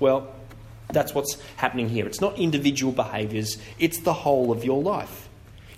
Well, 0.01 0.35
that's 0.92 1.14
what's 1.14 1.40
happening 1.57 1.88
here. 1.88 2.07
It's 2.07 2.20
not 2.20 2.37
individual 2.37 2.92
behaviours, 2.92 3.59
it's 3.79 4.01
the 4.01 4.12
whole 4.12 4.51
of 4.51 4.64
your 4.64 4.83
life. 4.83 5.28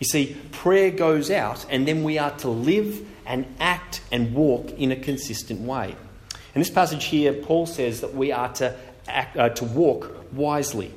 You 0.00 0.06
see, 0.06 0.36
prayer 0.50 0.90
goes 0.90 1.30
out, 1.30 1.64
and 1.70 1.86
then 1.86 2.02
we 2.02 2.18
are 2.18 2.36
to 2.38 2.48
live 2.48 3.06
and 3.26 3.46
act 3.60 4.00
and 4.10 4.34
walk 4.34 4.70
in 4.70 4.90
a 4.90 4.96
consistent 4.96 5.60
way. 5.60 5.94
In 6.54 6.60
this 6.60 6.70
passage 6.70 7.04
here, 7.04 7.32
Paul 7.32 7.66
says 7.66 8.00
that 8.00 8.14
we 8.14 8.32
are 8.32 8.52
to, 8.54 8.74
act, 9.06 9.36
uh, 9.36 9.50
to 9.50 9.64
walk 9.64 10.32
wisely. 10.32 10.92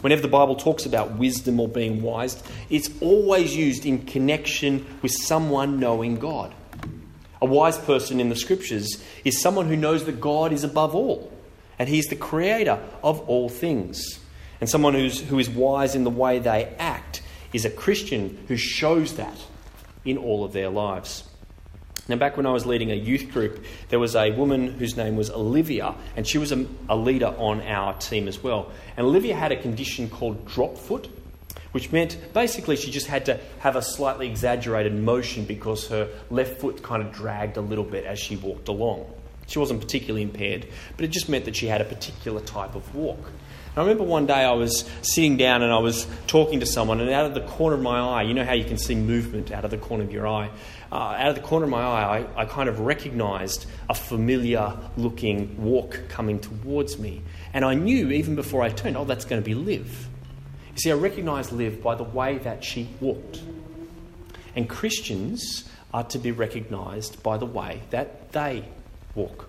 Whenever 0.00 0.20
the 0.20 0.28
Bible 0.28 0.56
talks 0.56 0.84
about 0.84 1.12
wisdom 1.12 1.60
or 1.60 1.68
being 1.68 2.02
wise, 2.02 2.42
it's 2.68 2.90
always 3.00 3.56
used 3.56 3.86
in 3.86 4.04
connection 4.04 4.84
with 5.00 5.12
someone 5.12 5.78
knowing 5.78 6.16
God. 6.16 6.52
A 7.40 7.46
wise 7.46 7.78
person 7.78 8.20
in 8.20 8.28
the 8.28 8.36
scriptures 8.36 9.02
is 9.24 9.40
someone 9.40 9.68
who 9.68 9.76
knows 9.76 10.04
that 10.04 10.20
God 10.20 10.52
is 10.52 10.64
above 10.64 10.94
all 10.94 11.32
and 11.78 11.88
He's 11.88 12.06
the 12.06 12.16
creator 12.16 12.80
of 13.02 13.20
all 13.28 13.48
things. 13.48 14.18
And 14.60 14.68
someone 14.68 14.94
who's, 14.94 15.20
who 15.20 15.38
is 15.38 15.48
wise 15.48 15.94
in 15.94 16.04
the 16.04 16.10
way 16.10 16.38
they 16.38 16.64
act 16.78 17.21
is 17.52 17.64
a 17.64 17.70
Christian 17.70 18.44
who 18.48 18.56
shows 18.56 19.16
that 19.16 19.36
in 20.04 20.16
all 20.16 20.44
of 20.44 20.52
their 20.52 20.68
lives. 20.68 21.24
Now, 22.08 22.16
back 22.16 22.36
when 22.36 22.46
I 22.46 22.52
was 22.52 22.66
leading 22.66 22.90
a 22.90 22.96
youth 22.96 23.30
group, 23.30 23.64
there 23.88 24.00
was 24.00 24.16
a 24.16 24.32
woman 24.32 24.72
whose 24.72 24.96
name 24.96 25.14
was 25.14 25.30
Olivia, 25.30 25.94
and 26.16 26.26
she 26.26 26.36
was 26.38 26.50
a, 26.50 26.66
a 26.88 26.96
leader 26.96 27.32
on 27.38 27.62
our 27.62 27.94
team 27.94 28.26
as 28.26 28.42
well. 28.42 28.72
And 28.96 29.06
Olivia 29.06 29.36
had 29.36 29.52
a 29.52 29.56
condition 29.56 30.10
called 30.10 30.46
drop 30.46 30.76
foot, 30.76 31.08
which 31.70 31.92
meant 31.92 32.18
basically 32.34 32.74
she 32.74 32.90
just 32.90 33.06
had 33.06 33.26
to 33.26 33.38
have 33.60 33.76
a 33.76 33.82
slightly 33.82 34.28
exaggerated 34.28 34.94
motion 34.94 35.44
because 35.44 35.86
her 35.88 36.08
left 36.28 36.60
foot 36.60 36.82
kind 36.82 37.02
of 37.02 37.12
dragged 37.12 37.56
a 37.56 37.60
little 37.60 37.84
bit 37.84 38.04
as 38.04 38.18
she 38.18 38.36
walked 38.36 38.66
along. 38.66 39.06
She 39.46 39.60
wasn't 39.60 39.80
particularly 39.80 40.22
impaired, 40.22 40.66
but 40.96 41.04
it 41.04 41.08
just 41.08 41.28
meant 41.28 41.44
that 41.44 41.54
she 41.54 41.66
had 41.66 41.80
a 41.80 41.84
particular 41.84 42.40
type 42.40 42.74
of 42.74 42.94
walk. 42.94 43.30
I 43.74 43.80
remember 43.80 44.04
one 44.04 44.26
day 44.26 44.34
I 44.34 44.52
was 44.52 44.84
sitting 45.00 45.38
down 45.38 45.62
and 45.62 45.72
I 45.72 45.78
was 45.78 46.06
talking 46.26 46.60
to 46.60 46.66
someone, 46.66 47.00
and 47.00 47.08
out 47.08 47.24
of 47.24 47.32
the 47.32 47.40
corner 47.40 47.76
of 47.76 47.80
my 47.80 48.00
eye, 48.00 48.22
you 48.22 48.34
know 48.34 48.44
how 48.44 48.52
you 48.52 48.64
can 48.64 48.76
see 48.76 48.94
movement 48.94 49.50
out 49.50 49.64
of 49.64 49.70
the 49.70 49.78
corner 49.78 50.04
of 50.04 50.12
your 50.12 50.28
eye? 50.28 50.50
Uh, 50.90 50.94
out 50.94 51.30
of 51.30 51.36
the 51.36 51.40
corner 51.40 51.64
of 51.64 51.70
my 51.70 51.80
eye, 51.80 52.18
I, 52.18 52.42
I 52.42 52.44
kind 52.44 52.68
of 52.68 52.80
recognized 52.80 53.64
a 53.88 53.94
familiar 53.94 54.76
looking 54.98 55.62
walk 55.62 56.00
coming 56.08 56.38
towards 56.38 56.98
me. 56.98 57.22
And 57.54 57.64
I 57.64 57.72
knew 57.72 58.10
even 58.10 58.34
before 58.34 58.60
I 58.60 58.68
turned, 58.68 58.98
oh, 58.98 59.06
that's 59.06 59.24
going 59.24 59.40
to 59.40 59.44
be 59.44 59.54
Liv. 59.54 60.06
You 60.74 60.78
see, 60.78 60.90
I 60.90 60.94
recognized 60.94 61.52
Liv 61.52 61.82
by 61.82 61.94
the 61.94 62.04
way 62.04 62.36
that 62.38 62.62
she 62.62 62.90
walked. 63.00 63.40
And 64.54 64.68
Christians 64.68 65.66
are 65.94 66.04
to 66.04 66.18
be 66.18 66.30
recognized 66.30 67.22
by 67.22 67.38
the 67.38 67.46
way 67.46 67.80
that 67.88 68.32
they 68.32 68.68
walk. 69.14 69.48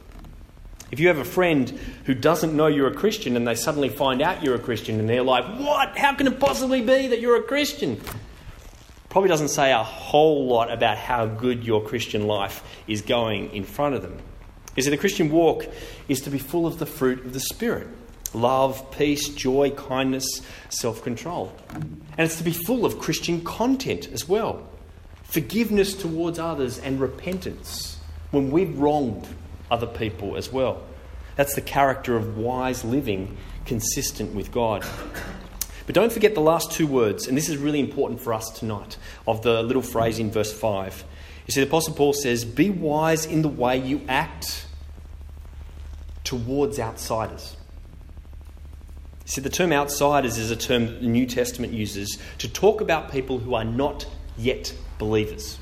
If 0.93 0.99
you 0.99 1.07
have 1.07 1.17
a 1.17 1.25
friend 1.25 1.71
who 2.05 2.13
doesn't 2.13 2.55
know 2.55 2.67
you're 2.67 2.85
a 2.85 2.93
Christian 2.93 3.35
and 3.35 3.47
they 3.47 3.55
suddenly 3.55 3.89
find 3.89 4.21
out 4.21 4.43
you're 4.43 4.53
a 4.53 4.59
Christian 4.59 4.99
and 4.99 5.09
they're 5.09 5.23
like, 5.23 5.43
What? 5.59 5.97
How 5.97 6.13
can 6.13 6.27
it 6.27 6.39
possibly 6.39 6.81
be 6.81 7.07
that 7.07 7.19
you're 7.19 7.35
a 7.35 7.41
Christian? 7.41 7.99
Probably 9.09 9.27
doesn't 9.27 9.47
say 9.47 9.71
a 9.71 9.81
whole 9.81 10.45
lot 10.45 10.71
about 10.71 10.99
how 10.99 11.25
good 11.25 11.63
your 11.63 11.83
Christian 11.83 12.27
life 12.27 12.63
is 12.85 13.01
going 13.01 13.55
in 13.55 13.63
front 13.63 13.95
of 13.95 14.03
them. 14.03 14.19
You 14.75 14.83
see, 14.83 14.91
the 14.91 14.97
Christian 14.97 15.31
walk 15.31 15.65
is 16.07 16.21
to 16.21 16.29
be 16.29 16.37
full 16.37 16.67
of 16.67 16.77
the 16.77 16.85
fruit 16.85 17.25
of 17.25 17.33
the 17.33 17.39
Spirit 17.39 17.87
love, 18.35 18.91
peace, 18.91 19.29
joy, 19.29 19.71
kindness, 19.71 20.41
self 20.69 21.03
control. 21.03 21.51
And 21.71 22.19
it's 22.19 22.37
to 22.37 22.43
be 22.43 22.53
full 22.53 22.85
of 22.85 22.99
Christian 22.99 23.43
content 23.43 24.09
as 24.13 24.29
well 24.29 24.69
forgiveness 25.23 25.95
towards 25.95 26.37
others 26.37 26.77
and 26.77 27.01
repentance 27.01 27.97
when 28.29 28.51
we've 28.51 28.77
wronged 28.77 29.27
other 29.73 29.87
people 29.87 30.37
as 30.37 30.51
well. 30.51 30.83
That's 31.35 31.55
the 31.55 31.61
character 31.61 32.15
of 32.15 32.37
wise 32.37 32.85
living 32.85 33.35
consistent 33.65 34.35
with 34.35 34.51
God. 34.51 34.85
But 35.85 35.95
don't 35.95 36.13
forget 36.13 36.35
the 36.35 36.41
last 36.41 36.71
two 36.71 36.87
words, 36.87 37.27
and 37.27 37.35
this 37.35 37.49
is 37.49 37.57
really 37.57 37.79
important 37.79 38.21
for 38.21 38.33
us 38.33 38.49
tonight, 38.51 38.97
of 39.27 39.41
the 39.41 39.63
little 39.63 39.81
phrase 39.81 40.19
in 40.19 40.31
verse 40.31 40.53
5. 40.53 41.03
You 41.47 41.51
see, 41.51 41.61
the 41.61 41.67
Apostle 41.67 41.93
Paul 41.95 42.13
says, 42.13 42.45
Be 42.45 42.69
wise 42.69 43.25
in 43.25 43.41
the 43.41 43.49
way 43.49 43.77
you 43.77 44.01
act 44.07 44.67
towards 46.23 46.79
outsiders. 46.79 47.57
See, 49.25 49.41
the 49.41 49.49
term 49.49 49.73
outsiders 49.73 50.37
is 50.37 50.51
a 50.51 50.55
term 50.55 50.85
that 50.85 51.01
the 51.01 51.07
New 51.07 51.25
Testament 51.25 51.73
uses 51.73 52.17
to 52.37 52.47
talk 52.47 52.79
about 52.79 53.11
people 53.11 53.39
who 53.39 53.55
are 53.55 53.65
not 53.65 54.05
yet 54.37 54.73
believers. 54.99 55.57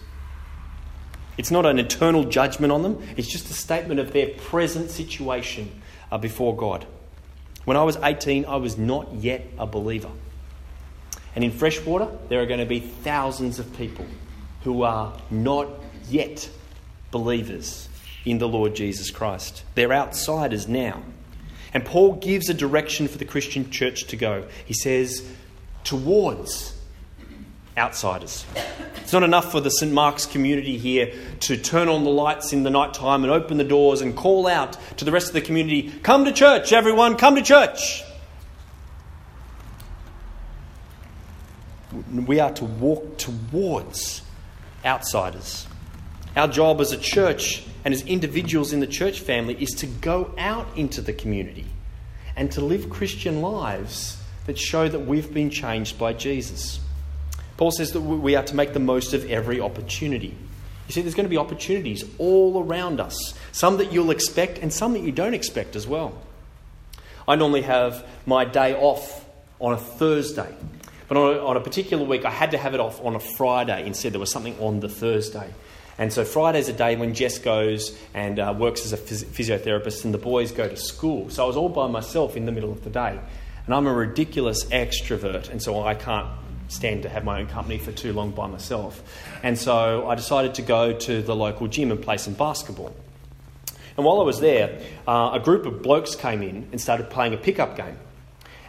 It's 1.37 1.51
not 1.51 1.65
an 1.65 1.79
eternal 1.79 2.25
judgment 2.25 2.71
on 2.71 2.83
them, 2.83 3.01
it's 3.17 3.27
just 3.27 3.49
a 3.49 3.53
statement 3.53 3.99
of 3.99 4.13
their 4.13 4.27
present 4.27 4.91
situation 4.91 5.81
uh, 6.11 6.17
before 6.17 6.55
God. 6.55 6.85
When 7.65 7.77
I 7.77 7.83
was 7.83 7.97
18, 7.97 8.45
I 8.45 8.55
was 8.57 8.77
not 8.77 9.13
yet 9.13 9.45
a 9.57 9.65
believer. 9.65 10.11
And 11.35 11.43
in 11.43 11.51
freshwater, 11.51 12.09
there 12.27 12.41
are 12.41 12.45
going 12.45 12.59
to 12.59 12.65
be 12.65 12.79
thousands 12.79 13.59
of 13.59 13.77
people 13.77 14.05
who 14.63 14.81
are 14.83 15.17
not 15.29 15.69
yet 16.09 16.49
believers 17.11 17.87
in 18.25 18.37
the 18.37 18.47
Lord 18.47 18.75
Jesus 18.75 19.11
Christ. 19.11 19.63
They're 19.75 19.93
outsiders 19.93 20.67
now. 20.67 21.03
And 21.73 21.85
Paul 21.85 22.15
gives 22.15 22.49
a 22.49 22.53
direction 22.53 23.07
for 23.07 23.17
the 23.17 23.25
Christian 23.25 23.69
church 23.69 24.05
to 24.07 24.17
go. 24.17 24.45
He 24.65 24.73
says, 24.73 25.25
towards 25.83 26.77
outsiders. 27.77 28.45
It's 28.97 29.13
not 29.13 29.23
enough 29.23 29.51
for 29.51 29.59
the 29.59 29.69
St. 29.69 29.91
Mark's 29.91 30.25
community 30.25 30.77
here 30.77 31.13
to 31.41 31.57
turn 31.57 31.87
on 31.87 32.03
the 32.03 32.09
lights 32.09 32.53
in 32.53 32.63
the 32.63 32.69
night 32.69 32.93
time 32.93 33.23
and 33.23 33.31
open 33.31 33.57
the 33.57 33.63
doors 33.63 34.01
and 34.01 34.15
call 34.15 34.47
out 34.47 34.77
to 34.97 35.05
the 35.05 35.11
rest 35.11 35.27
of 35.27 35.33
the 35.33 35.41
community, 35.41 35.91
Come 36.03 36.25
to 36.25 36.31
church, 36.31 36.73
everyone, 36.73 37.17
come 37.17 37.35
to 37.35 37.41
church. 37.41 38.03
We 42.25 42.39
are 42.39 42.53
to 42.53 42.65
walk 42.65 43.17
towards 43.17 44.21
outsiders. 44.85 45.67
Our 46.35 46.47
job 46.47 46.79
as 46.79 46.91
a 46.91 46.97
church 46.97 47.65
and 47.83 47.93
as 47.93 48.03
individuals 48.03 48.71
in 48.71 48.79
the 48.79 48.87
church 48.87 49.19
family 49.19 49.61
is 49.61 49.71
to 49.71 49.87
go 49.87 50.33
out 50.37 50.67
into 50.77 51.01
the 51.01 51.13
community 51.13 51.65
and 52.35 52.51
to 52.53 52.61
live 52.61 52.89
Christian 52.89 53.41
lives 53.41 54.21
that 54.45 54.57
show 54.57 54.87
that 54.87 54.99
we've 54.99 55.33
been 55.33 55.49
changed 55.49 55.99
by 55.99 56.13
Jesus. 56.13 56.79
Paul 57.61 57.69
says 57.69 57.91
that 57.91 58.01
we 58.01 58.35
are 58.35 58.41
to 58.41 58.55
make 58.55 58.73
the 58.73 58.79
most 58.79 59.13
of 59.13 59.29
every 59.29 59.61
opportunity. 59.61 60.35
You 60.87 60.93
see, 60.93 61.03
there's 61.03 61.13
going 61.13 61.27
to 61.27 61.29
be 61.29 61.37
opportunities 61.37 62.03
all 62.17 62.63
around 62.63 62.99
us, 62.99 63.35
some 63.51 63.77
that 63.77 63.93
you'll 63.93 64.09
expect 64.09 64.57
and 64.57 64.73
some 64.73 64.93
that 64.93 65.03
you 65.03 65.11
don't 65.11 65.35
expect 65.35 65.75
as 65.75 65.85
well. 65.85 66.19
I 67.27 67.35
normally 67.35 67.61
have 67.61 68.03
my 68.25 68.45
day 68.45 68.73
off 68.73 69.23
on 69.59 69.73
a 69.73 69.77
Thursday, 69.77 70.51
but 71.07 71.17
on 71.17 71.35
a, 71.35 71.45
on 71.45 71.55
a 71.55 71.59
particular 71.59 72.03
week, 72.03 72.25
I 72.25 72.31
had 72.31 72.49
to 72.49 72.57
have 72.57 72.73
it 72.73 72.79
off 72.79 72.99
on 73.05 73.15
a 73.15 73.19
Friday 73.19 73.85
instead. 73.85 74.13
There 74.13 74.19
was 74.19 74.31
something 74.31 74.57
on 74.59 74.79
the 74.79 74.89
Thursday. 74.89 75.53
And 75.99 76.11
so 76.11 76.25
Friday's 76.25 76.67
a 76.67 76.73
day 76.73 76.95
when 76.95 77.13
Jess 77.13 77.37
goes 77.37 77.95
and 78.15 78.39
uh, 78.39 78.55
works 78.57 78.85
as 78.85 78.93
a 78.93 78.97
phys- 78.97 79.25
physiotherapist, 79.25 80.03
and 80.03 80.15
the 80.15 80.17
boys 80.17 80.51
go 80.51 80.67
to 80.67 80.77
school. 80.77 81.29
So 81.29 81.43
I 81.43 81.45
was 81.45 81.57
all 81.57 81.69
by 81.69 81.85
myself 81.85 82.35
in 82.35 82.47
the 82.47 82.51
middle 82.51 82.71
of 82.71 82.83
the 82.83 82.89
day. 82.89 83.19
And 83.67 83.75
I'm 83.75 83.85
a 83.85 83.93
ridiculous 83.93 84.65
extrovert, 84.65 85.51
and 85.51 85.61
so 85.61 85.83
I 85.83 85.93
can't 85.93 86.27
stand 86.71 87.03
to 87.03 87.09
have 87.09 87.23
my 87.23 87.39
own 87.39 87.47
company 87.47 87.77
for 87.77 87.91
too 87.91 88.13
long 88.13 88.31
by 88.31 88.47
myself. 88.47 89.01
And 89.43 89.57
so 89.57 90.07
I 90.07 90.15
decided 90.15 90.55
to 90.55 90.61
go 90.61 90.93
to 90.93 91.21
the 91.21 91.35
local 91.35 91.67
gym 91.67 91.91
and 91.91 92.01
play 92.01 92.17
some 92.17 92.33
basketball. 92.33 92.95
And 93.97 94.05
while 94.05 94.21
I 94.21 94.23
was 94.23 94.39
there, 94.39 94.81
uh, 95.07 95.31
a 95.33 95.39
group 95.39 95.65
of 95.65 95.81
blokes 95.81 96.15
came 96.15 96.41
in 96.41 96.69
and 96.71 96.79
started 96.79 97.09
playing 97.09 97.33
a 97.33 97.37
pickup 97.37 97.75
game. 97.75 97.97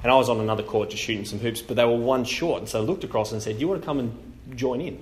And 0.02 0.10
I 0.10 0.16
was 0.16 0.28
on 0.28 0.40
another 0.40 0.64
court 0.64 0.90
just 0.90 1.02
shooting 1.02 1.24
some 1.24 1.38
hoops, 1.38 1.62
but 1.62 1.76
they 1.76 1.84
were 1.84 1.96
one 1.96 2.24
short. 2.24 2.58
And 2.58 2.68
so 2.68 2.80
I 2.80 2.82
looked 2.82 3.04
across 3.04 3.30
and 3.32 3.40
said, 3.40 3.60
you 3.60 3.68
want 3.68 3.80
to 3.80 3.86
come 3.86 4.00
and 4.00 4.34
join 4.56 4.80
in? 4.80 4.98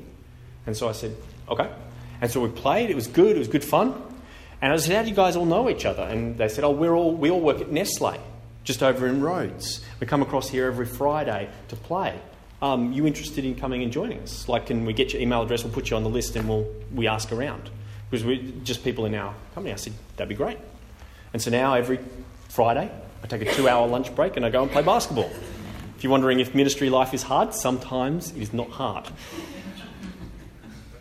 And 0.67 0.77
so 0.77 0.89
I 0.89 0.93
said, 0.93 1.17
Okay. 1.51 1.69
And 2.21 2.31
so 2.31 2.41
we 2.41 2.49
played. 2.49 2.91
It 2.91 2.95
was 2.95 3.09
good. 3.09 3.35
It 3.35 3.39
was 3.39 3.49
good 3.49 3.65
fun. 3.65 4.01
And 4.63 4.73
I 4.73 4.77
said, 4.77 4.97
"How 4.97 5.03
do 5.03 5.09
you 5.09 5.15
guys 5.15 5.37
all 5.37 5.47
know 5.47 5.69
each 5.69 5.85
other?" 5.85 6.03
And 6.03 6.39
they 6.39 6.49
said, 6.49 6.65
"Oh, 6.65 6.71
we're 6.71 6.95
all 6.95 7.15
we 7.15 7.31
all 7.31 7.41
work 7.41 7.61
at 7.61 7.73
Nestle, 7.73 8.21
just 8.63 8.83
over 8.83 9.07
in 9.07 9.21
Rhodes. 9.21 9.81
We 9.99 10.07
come 10.07 10.23
across 10.23 10.49
here 10.49 10.67
every 10.67 10.87
Friday 10.87 11.49
to 11.69 11.77
play. 11.77 12.19
Um, 12.63 12.93
you 12.93 13.07
interested 13.07 13.45
in 13.45 13.55
coming 13.55 13.83
and 13.83 13.91
joining 13.91 14.21
us? 14.21 14.49
Like, 14.49 14.67
can 14.67 14.85
we 14.85 14.93
get 14.93 15.13
your 15.13 15.23
email 15.23 15.43
address? 15.43 15.65
We'll 15.65 15.73
put 15.73 15.91
you 15.91 15.97
on 15.97 16.03
the 16.03 16.11
list, 16.11 16.37
and 16.37 16.49
we'll 16.49 16.67
we 16.95 17.07
ask 17.07 17.33
around 17.33 17.71
because 18.11 18.25
we're 18.25 18.43
just 18.65 18.85
people 18.85 19.07
in 19.07 19.15
our 19.15 19.35
company." 19.55 19.73
I 19.73 19.77
said, 19.77 19.95
"That'd 20.17 20.29
be 20.29 20.35
great." 20.35 20.59
And 21.33 21.41
so 21.41 21.51
now 21.51 21.75
every 21.75 22.01
Friday, 22.49 22.91
I 23.23 23.27
take 23.27 23.43
a 23.43 23.53
two-hour 23.55 23.87
lunch 23.87 24.15
break 24.15 24.37
and 24.37 24.45
I 24.45 24.51
go 24.51 24.63
and 24.63 24.71
play 24.71 24.83
basketball. 24.83 25.31
If 25.97 26.05
you're 26.05 26.11
wondering 26.11 26.41
if 26.41 26.55
ministry 26.55 26.91
life 26.91 27.15
is 27.15 27.23
hard, 27.23 27.55
sometimes 27.55 28.33
it 28.33 28.39
is 28.39 28.53
not 28.53 28.71
hard. 28.71 29.07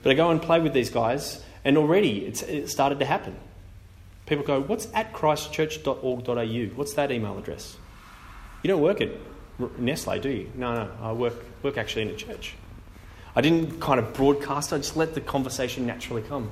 But 0.04 0.12
I 0.12 0.15
go 0.15 0.30
and 0.30 0.41
play 0.41 0.60
with 0.60 0.74
these 0.74 0.89
guys, 0.89 1.43
and 1.65 1.78
already 1.78 2.26
it's, 2.26 2.41
it 2.41 2.69
started 2.69 3.00
to 3.00 3.06
happen. 3.06 3.36
People 4.26 4.45
go, 4.45 4.62
What's 4.62 4.88
at 4.93 5.13
christchurch.org.au? 5.13 6.76
What's 6.76 6.93
that 6.93 7.12
email 7.12 7.38
address? 7.38 7.78
You 8.62 8.67
don't 8.67 8.82
work 8.82 9.02
at 9.02 9.10
Nestle, 9.78 10.19
do 10.19 10.30
you? 10.30 10.52
No, 10.56 10.74
no, 10.74 10.91
I 11.02 11.12
work, 11.12 11.34
work 11.63 11.78
actually 11.78 12.04
in 12.04 12.10
a 12.10 12.15
church. 12.15 12.56
I 13.36 13.41
didn't 13.41 13.80
kind 13.80 14.00
of 14.00 14.13
broadcast, 14.13 14.74
I 14.74 14.78
just 14.78 14.98
let 14.98 15.13
the 15.13 15.22
conversation 15.22 15.86
naturally 15.86 16.22
come. 16.22 16.50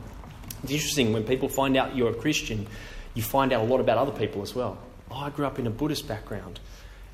It's 0.64 0.72
interesting 0.72 1.14
when 1.14 1.24
people 1.24 1.50
find 1.50 1.78
out 1.78 1.96
you're 1.96 2.12
a 2.12 2.16
Christian, 2.16 2.68
you 3.14 3.24
find 3.24 3.54
out 3.54 3.62
a 3.62 3.66
lot 3.66 3.80
about 3.80 3.98
other 3.98 4.12
people 4.12 4.42
as 4.42 4.54
well. 4.54 4.78
Oh, 5.10 5.16
I 5.16 5.30
grew 5.30 5.46
up 5.46 5.60
in 5.60 5.68
a 5.68 5.70
Buddhist 5.70 6.08
background. 6.08 6.60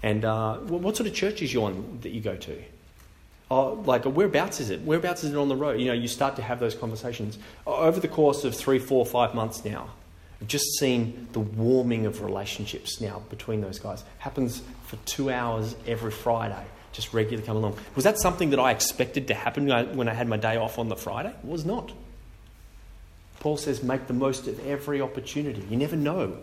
And 0.01 0.25
uh, 0.25 0.57
what 0.57 0.97
sort 0.97 1.07
of 1.07 1.15
church 1.15 1.41
is 1.41 1.53
you 1.53 1.63
on 1.63 1.99
that 2.01 2.09
you 2.09 2.21
go 2.21 2.35
to? 2.35 2.61
Oh, 3.49 3.83
like 3.85 4.05
whereabouts 4.05 4.59
is 4.59 4.69
it? 4.69 4.81
Whereabouts 4.81 5.23
is 5.23 5.31
it 5.31 5.37
on 5.37 5.47
the 5.47 5.55
road? 5.55 5.79
You 5.79 5.87
know, 5.87 5.93
you 5.93 6.07
start 6.07 6.35
to 6.37 6.41
have 6.41 6.59
those 6.59 6.75
conversations. 6.75 7.37
Over 7.67 7.99
the 7.99 8.07
course 8.07 8.43
of 8.43 8.55
three, 8.55 8.79
four, 8.79 9.05
five 9.05 9.35
months 9.35 9.63
now, 9.63 9.89
I've 10.43 10.49
just 10.49 10.77
seen 10.77 11.29
the 11.31 11.39
warming 11.39 12.05
of 12.05 12.21
relationships 12.21 12.99
now 12.99 13.21
between 13.29 13.61
those 13.61 13.79
guys. 13.79 14.03
Happens 14.19 14.61
for 14.87 14.97
two 15.05 15.31
hours 15.31 15.73
every 15.87 16.11
Friday, 16.11 16.65
just 16.91 17.13
regularly 17.13 17.47
come 17.47 17.55
along. 17.55 17.77
Was 17.95 18.03
that 18.03 18.19
something 18.19 18.49
that 18.49 18.59
I 18.59 18.71
expected 18.71 19.29
to 19.29 19.35
happen 19.35 19.69
when 19.95 20.09
I 20.09 20.13
had 20.13 20.27
my 20.27 20.35
day 20.35 20.57
off 20.57 20.79
on 20.79 20.89
the 20.89 20.97
Friday? 20.97 21.29
It 21.29 21.47
was 21.47 21.63
not. 21.63 21.93
Paul 23.39 23.55
says, 23.55 23.83
make 23.83 24.07
the 24.07 24.13
most 24.13 24.49
of 24.49 24.67
every 24.67 24.99
opportunity. 24.99 25.63
You 25.69 25.77
never 25.77 25.95
know 25.95 26.35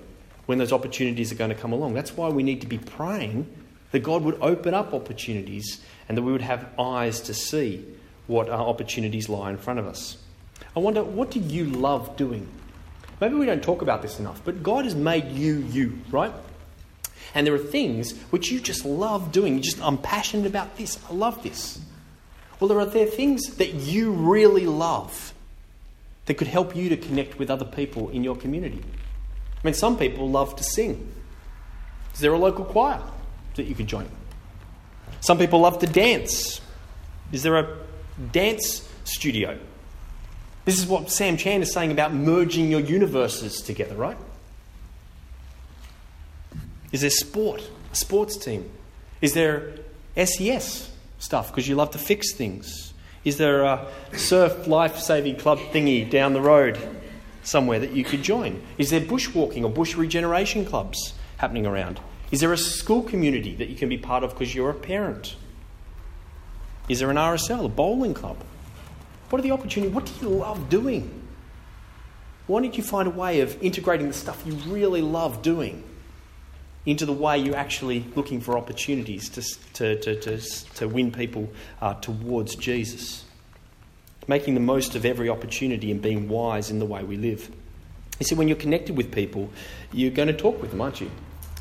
when 0.47 0.57
those 0.57 0.73
opportunities 0.73 1.31
are 1.31 1.35
going 1.35 1.51
to 1.51 1.55
come 1.55 1.75
along. 1.75 1.93
That's 1.93 2.17
why 2.17 2.31
we 2.31 2.43
need 2.43 2.63
to 2.63 2.67
be 2.67 2.79
praying 2.79 3.55
that 3.91 3.99
God 3.99 4.23
would 4.23 4.41
open 4.41 4.73
up 4.73 4.95
opportunities 4.95 5.79
and 6.09 6.17
that 6.17 6.23
we 6.23 6.33
would 6.33 6.41
have 6.41 6.67
eyes 6.79 7.21
to 7.23 7.35
see 7.35 7.85
what 8.29 8.49
our 8.49 8.67
opportunities 8.67 9.29
lie 9.29 9.51
in 9.51 9.59
front 9.59 9.79
of 9.79 9.87
us. 9.87 10.17
I 10.75 10.81
wonder, 10.81 11.05
what 11.05 11.31
do 11.31 11.39
you 11.39 11.67
love 11.67 12.17
doing? 12.17 12.49
Maybe 13.21 13.35
we 13.35 13.47
don't 13.47 13.63
talk 13.63 13.83
about 13.83 14.03
this 14.03 14.19
enough, 14.19 14.41
but 14.45 14.63
God 14.63 14.85
has 14.85 14.95
made 14.95 15.31
you 15.31 15.59
you, 15.71 15.99
right? 16.11 16.33
And 17.35 17.47
there 17.47 17.55
are 17.55 17.59
things 17.59 18.19
which 18.31 18.51
you 18.51 18.61
just 18.61 18.85
love 18.85 19.31
doing. 19.31 19.55
You 19.57 19.61
just, 19.61 19.81
I'm 19.83 19.99
passionate 19.99 20.47
about 20.47 20.77
this. 20.77 20.99
I 21.09 21.13
love 21.13 21.43
this. 21.43 21.79
Well, 22.59 22.69
there 22.69 22.81
are 22.81 22.87
there 22.87 23.07
things 23.07 23.43
that 23.57 23.73
you 23.75 24.13
really 24.13 24.67
love 24.67 25.33
that 26.27 26.35
could 26.35 26.49
help 26.49 26.75
you 26.75 26.89
to 26.89 26.97
connect 26.97 27.39
with 27.39 27.51
other 27.51 27.65
people 27.65 28.09
in 28.11 28.25
your 28.25 28.37
community. 28.37 28.83
I 28.83 29.67
mean, 29.67 29.75
some 29.75 29.97
people 29.97 30.29
love 30.29 30.57
to 30.57 30.65
sing. 30.65 31.13
Is 32.15 32.21
there 32.21 32.33
a 32.33 32.39
local 32.39 32.65
choir 32.65 33.01
that 33.57 33.65
you 33.65 33.75
could 33.75 33.87
join? 33.87 34.09
Some 35.21 35.39
people 35.39 35.61
love 35.61 35.79
to 35.81 35.87
dance. 35.87 36.61
Is 37.33 37.43
there 37.43 37.57
a 37.57 37.77
dance 38.33 38.89
studio? 39.05 39.59
This 40.71 40.79
is 40.79 40.87
what 40.87 41.11
Sam 41.11 41.37
Chan 41.37 41.63
is 41.63 41.73
saying 41.73 41.91
about 41.91 42.15
merging 42.15 42.71
your 42.71 42.79
universes 42.79 43.61
together, 43.61 43.97
right? 43.97 44.17
Is 46.93 47.01
there 47.01 47.11
sport? 47.11 47.69
A 47.91 47.97
sports 47.97 48.37
team? 48.37 48.71
Is 49.21 49.35
there 49.35 49.73
SES 50.15 50.89
stuff 51.19 51.49
because 51.49 51.67
you 51.67 51.75
love 51.75 51.91
to 51.91 51.99
fix 51.99 52.35
things? 52.35 52.95
Is 53.25 53.37
there 53.37 53.65
a 53.65 53.85
surf 54.13 54.69
life 54.69 54.97
saving 55.01 55.39
club 55.39 55.59
thingy 55.59 56.09
down 56.09 56.35
the 56.35 56.41
road 56.41 56.79
somewhere 57.43 57.81
that 57.81 57.91
you 57.91 58.05
could 58.05 58.23
join? 58.23 58.63
Is 58.79 58.91
there 58.91 59.01
bushwalking 59.01 59.65
or 59.65 59.71
bush 59.71 59.97
regeneration 59.97 60.65
clubs 60.65 61.15
happening 61.39 61.67
around? 61.67 61.99
Is 62.31 62.39
there 62.39 62.53
a 62.53 62.57
school 62.57 63.03
community 63.03 63.57
that 63.57 63.71
you 63.71 63.75
can 63.75 63.89
be 63.89 63.99
part 63.99 64.23
of 64.23 64.31
because 64.35 64.55
you're 64.55 64.71
a 64.71 64.75
parent? 64.75 65.35
Is 66.89 67.01
there 67.01 67.11
an 67.11 67.17
RSL, 67.17 67.65
a 67.65 67.69
bowling 67.69 68.15
club? 68.15 68.37
What 69.31 69.39
are 69.39 69.43
the 69.43 69.53
opportunities? 69.53 69.95
What 69.95 70.07
do 70.07 70.13
you 70.21 70.29
love 70.29 70.69
doing? 70.69 71.21
why 72.51 72.61
don't 72.61 72.77
you 72.77 72.83
find 72.83 73.07
a 73.07 73.13
way 73.13 73.41
of 73.41 73.63
integrating 73.63 74.09
the 74.09 74.13
stuff 74.13 74.43
you 74.45 74.55
really 74.67 75.03
love 75.03 75.41
doing 75.41 75.85
into 76.85 77.07
the 77.07 77.13
way 77.13 77.39
you're 77.39 77.57
actually 77.57 78.05
looking 78.17 78.41
for 78.41 78.59
opportunities 78.59 79.29
to, 79.29 79.43
to, 79.75 80.01
to, 80.01 80.21
to, 80.21 80.41
to 80.75 80.89
win 80.89 81.13
people 81.13 81.49
uh, 81.81 81.95
towards 81.95 82.57
Jesus? 82.57 83.25
Making 84.27 84.55
the 84.55 84.61
most 84.61 84.97
of 84.97 85.05
every 85.05 85.29
opportunity 85.29 85.93
and 85.93 86.03
being 86.03 86.29
wise 86.29 86.71
in 86.71 86.81
the 86.81 86.87
way 86.87 87.05
we 87.05 87.17
live. 87.17 87.51
You 88.19 88.27
see, 88.27 88.35
when 88.35 88.49
you're 88.49 88.57
connected 88.57 88.97
with 88.97 89.13
people, 89.13 89.49
you're 89.93 90.11
going 90.11 90.29
to 90.29 90.37
talk 90.37 90.61
with 90.61 90.73
them, 90.73 90.81
aren't 90.81 91.01
you? 91.01 91.11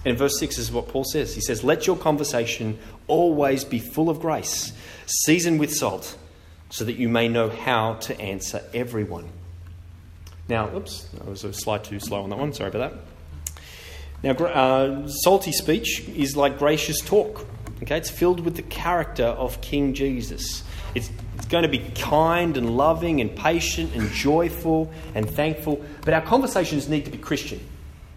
And 0.06 0.18
verse 0.18 0.40
6 0.40 0.58
is 0.58 0.72
what 0.72 0.88
Paul 0.88 1.04
says. 1.04 1.36
He 1.36 1.42
says, 1.42 1.64
Let 1.64 1.86
your 1.86 1.98
conversation 1.98 2.80
always 3.08 3.64
be 3.64 3.80
full 3.80 4.10
of 4.10 4.20
grace, 4.22 4.74
seasoned 5.06 5.60
with 5.60 5.72
salt, 5.72 6.18
so 6.70 6.86
that 6.86 6.94
you 6.94 7.10
may 7.10 7.28
know 7.28 7.50
how 7.50 7.96
to 7.96 8.20
answer 8.20 8.62
everyone. 8.74 9.28
Now, 10.48 10.76
oops, 10.76 11.04
that 11.14 11.28
was 11.28 11.44
a 11.44 11.54
slide 11.54 11.84
too 11.84 12.00
slow 12.00 12.24
on 12.24 12.30
that 12.30 12.40
one. 12.40 12.54
Sorry 12.54 12.70
about 12.70 12.92
that. 12.92 13.00
Now, 14.22 14.46
uh, 14.46 15.08
salty 15.08 15.52
speech 15.52 16.08
is 16.10 16.36
like 16.36 16.58
gracious 16.58 17.00
talk. 17.02 17.46
Okay, 17.84 17.98
it's 17.98 18.10
filled 18.10 18.42
with 18.42 18.56
the 18.56 18.64
character 18.64 19.26
of 19.26 19.62
King 19.62 19.94
Jesus. 19.94 20.64
It's, 20.94 21.10
it's 21.36 21.46
going 21.46 21.64
to 21.64 21.70
be 21.70 21.80
kind 21.96 22.58
and 22.58 22.76
loving 22.76 23.22
and 23.22 23.34
patient 23.34 23.96
and 23.96 24.10
joyful 24.12 24.92
and 25.16 25.30
thankful. 25.30 25.84
But 26.02 26.14
our 26.14 26.22
conversations 26.22 26.90
need 26.90 27.06
to 27.06 27.12
be 27.12 27.18
Christian. 27.18 27.62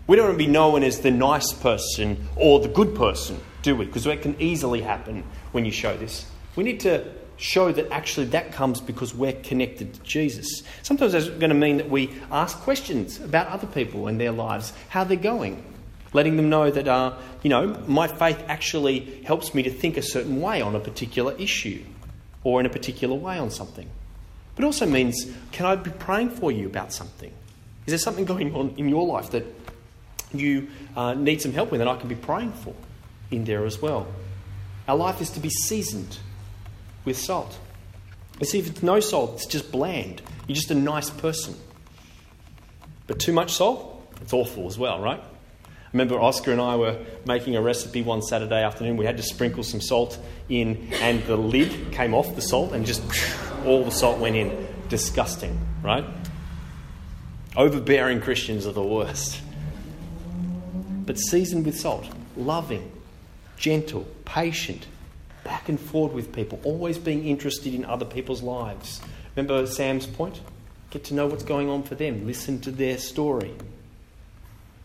We 0.07 0.17
don't 0.17 0.27
want 0.27 0.39
to 0.39 0.45
be 0.45 0.51
known 0.51 0.83
as 0.83 1.01
the 1.01 1.13
nice 1.13 1.53
person 1.53 2.27
or 2.35 2.59
the 2.59 2.69
good 2.69 2.97
person, 2.97 3.39
do 3.63 3.77
we? 3.77 3.85
Because 3.85 4.05
that 4.05 4.23
can 4.23 4.41
easily 4.41 4.81
happen 4.81 5.23
when 5.53 5.65
you 5.65 5.71
show 5.71 5.97
this. 5.97 6.27
We 6.57 6.65
need 6.65 6.81
to 6.81 7.05
show 7.43 7.73
that 7.73 7.91
actually 7.91 8.27
that 8.27 8.53
comes 8.53 8.81
because 8.81 9.15
we're 9.15 9.33
connected 9.33 9.93
to 9.93 10.01
Jesus. 10.03 10.63
Sometimes 10.83 11.13
that's 11.13 11.29
going 11.29 11.51
to 11.51 11.55
mean 11.55 11.79
that 11.79 11.91
we 11.91 12.15
ask 12.31 12.57
questions 12.59 13.21
about 13.21 13.49
other 13.49 13.67
people 13.67 14.07
and 14.07 14.21
their 14.21 14.31
lives, 14.31 14.73
how 14.89 15.03
they're 15.03 15.17
going, 15.17 15.63
letting 16.13 16.37
them 16.37 16.49
know 16.49 16.71
that, 16.71 16.87
uh, 16.87 17.17
you 17.43 17.51
know, 17.51 17.77
my 17.89 18.07
faith 18.07 18.43
actually 18.47 19.23
helps 19.25 19.55
me 19.55 19.65
to 19.65 19.71
think 19.71 19.97
a 19.97 20.03
certain 20.03 20.41
way 20.41 20.63
on 20.63 20.77
a 20.77 20.81
particular 20.81 21.35
issue 21.37 21.83
or 22.45 22.61
in 22.61 22.67
a 22.67 22.71
particular 22.71 23.17
way 23.17 23.39
on 23.39 23.51
something. 23.51 23.91
But 24.55 24.63
it 24.63 24.67
also 24.67 24.87
means, 24.87 25.27
can 25.51 25.67
I 25.67 25.75
be 25.75 25.91
praying 25.91 26.31
for 26.31 26.53
you 26.53 26.67
about 26.67 26.93
something? 26.93 27.33
Is 27.87 27.91
there 27.91 27.99
something 27.99 28.25
going 28.25 28.55
on 28.55 28.75
in 28.77 28.89
your 28.89 29.05
life 29.05 29.31
that 29.31 29.45
you 30.33 30.69
uh, 30.95 31.15
need 31.15 31.43
some 31.43 31.53
help 31.53 31.73
with 31.73 31.81
and 31.81 31.91
I 31.91 31.97
can 31.97 32.09
be 32.09 32.15
praying 32.15 32.53
for 32.53 32.75
in 33.33 33.45
there 33.45 33.67
as 33.67 33.83
well? 33.83 34.07
Our 34.87 34.97
life 34.97 35.21
is 35.21 35.31
to 35.31 35.41
be 35.41 35.51
seasoned 35.51 36.19
with 37.05 37.19
salt. 37.19 37.59
You 38.41 38.47
see, 38.47 38.59
if 38.59 38.69
it's 38.69 38.83
no 38.83 39.01
salt, 39.01 39.35
it's 39.35 39.47
just 39.47 39.71
bland. 39.71 40.23
You're 40.47 40.57
just 40.57 40.71
a 40.71 40.75
nice 40.75 41.11
person. 41.11 41.55
But 43.07 43.21
too 43.21 43.33
much 43.33 43.53
salt, 43.53 44.05
it's 44.21 44.33
awful 44.33 44.67
as 44.67 44.79
well, 44.79 45.01
right? 45.01 45.21
I 45.23 45.69
remember 45.93 46.19
Oscar 46.21 46.53
and 46.53 46.61
I 46.61 46.77
were 46.77 46.99
making 47.27 47.55
a 47.57 47.61
recipe 47.61 48.03
one 48.03 48.23
Saturday 48.23 48.63
afternoon. 48.63 48.97
We 48.97 49.05
had 49.05 49.19
to 49.19 49.23
sprinkle 49.23 49.63
some 49.63 49.81
salt 49.81 50.19
in, 50.49 50.89
and 50.95 51.23
the 51.25 51.37
lid 51.37 51.93
came 51.93 52.15
off 52.15 52.35
the 52.35 52.41
salt, 52.43 52.73
and 52.73 52.87
just 52.87 53.03
all 53.67 53.85
the 53.85 53.91
salt 53.91 54.19
went 54.19 54.37
in. 54.37 54.69
Disgusting, 54.89 55.59
right? 55.83 56.05
Overbearing 57.57 58.21
Christians 58.21 58.67
are 58.67 58.73
the 58.73 58.83
worst. 58.83 59.41
But 61.05 61.19
seasoned 61.19 61.67
with 61.67 61.79
salt, 61.79 62.07
loving, 62.37 62.91
gentle, 63.57 64.07
patient, 64.25 64.87
back 65.45 65.69
and 65.69 65.79
forward 65.79 66.15
with 66.15 66.33
people, 66.33 66.61
always 66.65 66.99
being 66.99 67.27
interested 67.27 67.75
in 67.75 67.85
other 67.85 68.05
people's 68.05 68.43
lives. 68.43 69.01
Remember 69.35 69.67
Sam's 69.67 70.07
point? 70.07 70.41
Get 70.91 71.05
to 71.05 71.15
know 71.15 71.27
what's 71.27 71.45
going 71.45 71.69
on 71.69 71.83
for 71.83 71.95
them, 71.95 72.27
listen 72.27 72.61
to 72.61 72.71
their 72.71 72.99
story. 72.99 73.53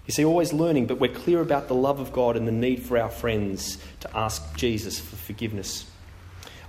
You 0.06 0.14
see, 0.14 0.24
always 0.24 0.54
learning, 0.54 0.88
but 0.88 1.00
we're 1.00 1.14
clear 1.14 1.42
about 1.42 1.68
the 1.68 1.76
love 1.76 2.00
of 2.00 2.14
God 2.14 2.38
and 2.38 2.48
the 2.48 2.52
need 2.54 2.82
for 2.82 2.98
our 2.98 3.10
friends 3.10 3.78
to 4.00 4.18
ask 4.18 4.56
Jesus 4.56 5.00
for 5.00 5.18
forgiveness. 5.18 5.86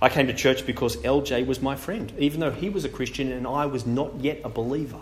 I 0.01 0.09
came 0.09 0.27
to 0.27 0.33
church 0.33 0.65
because 0.65 0.97
LJ 0.97 1.45
was 1.45 1.61
my 1.61 1.75
friend, 1.75 2.11
even 2.17 2.41
though 2.41 2.51
he 2.51 2.69
was 2.69 2.83
a 2.83 2.89
Christian 2.89 3.31
and 3.31 3.47
I 3.47 3.65
was 3.65 3.85
not 3.85 4.19
yet 4.19 4.41
a 4.43 4.49
believer. 4.49 4.99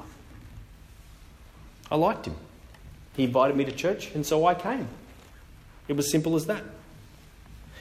I 1.89 1.95
liked 1.95 2.27
him. 2.27 2.35
He 3.15 3.23
invited 3.23 3.57
me 3.57 3.65
to 3.65 3.71
church, 3.71 4.11
and 4.13 4.23
so 4.23 4.45
I 4.45 4.53
came. 4.53 4.87
It 5.87 5.93
was 5.93 6.11
simple 6.11 6.35
as 6.35 6.45
that. 6.45 6.63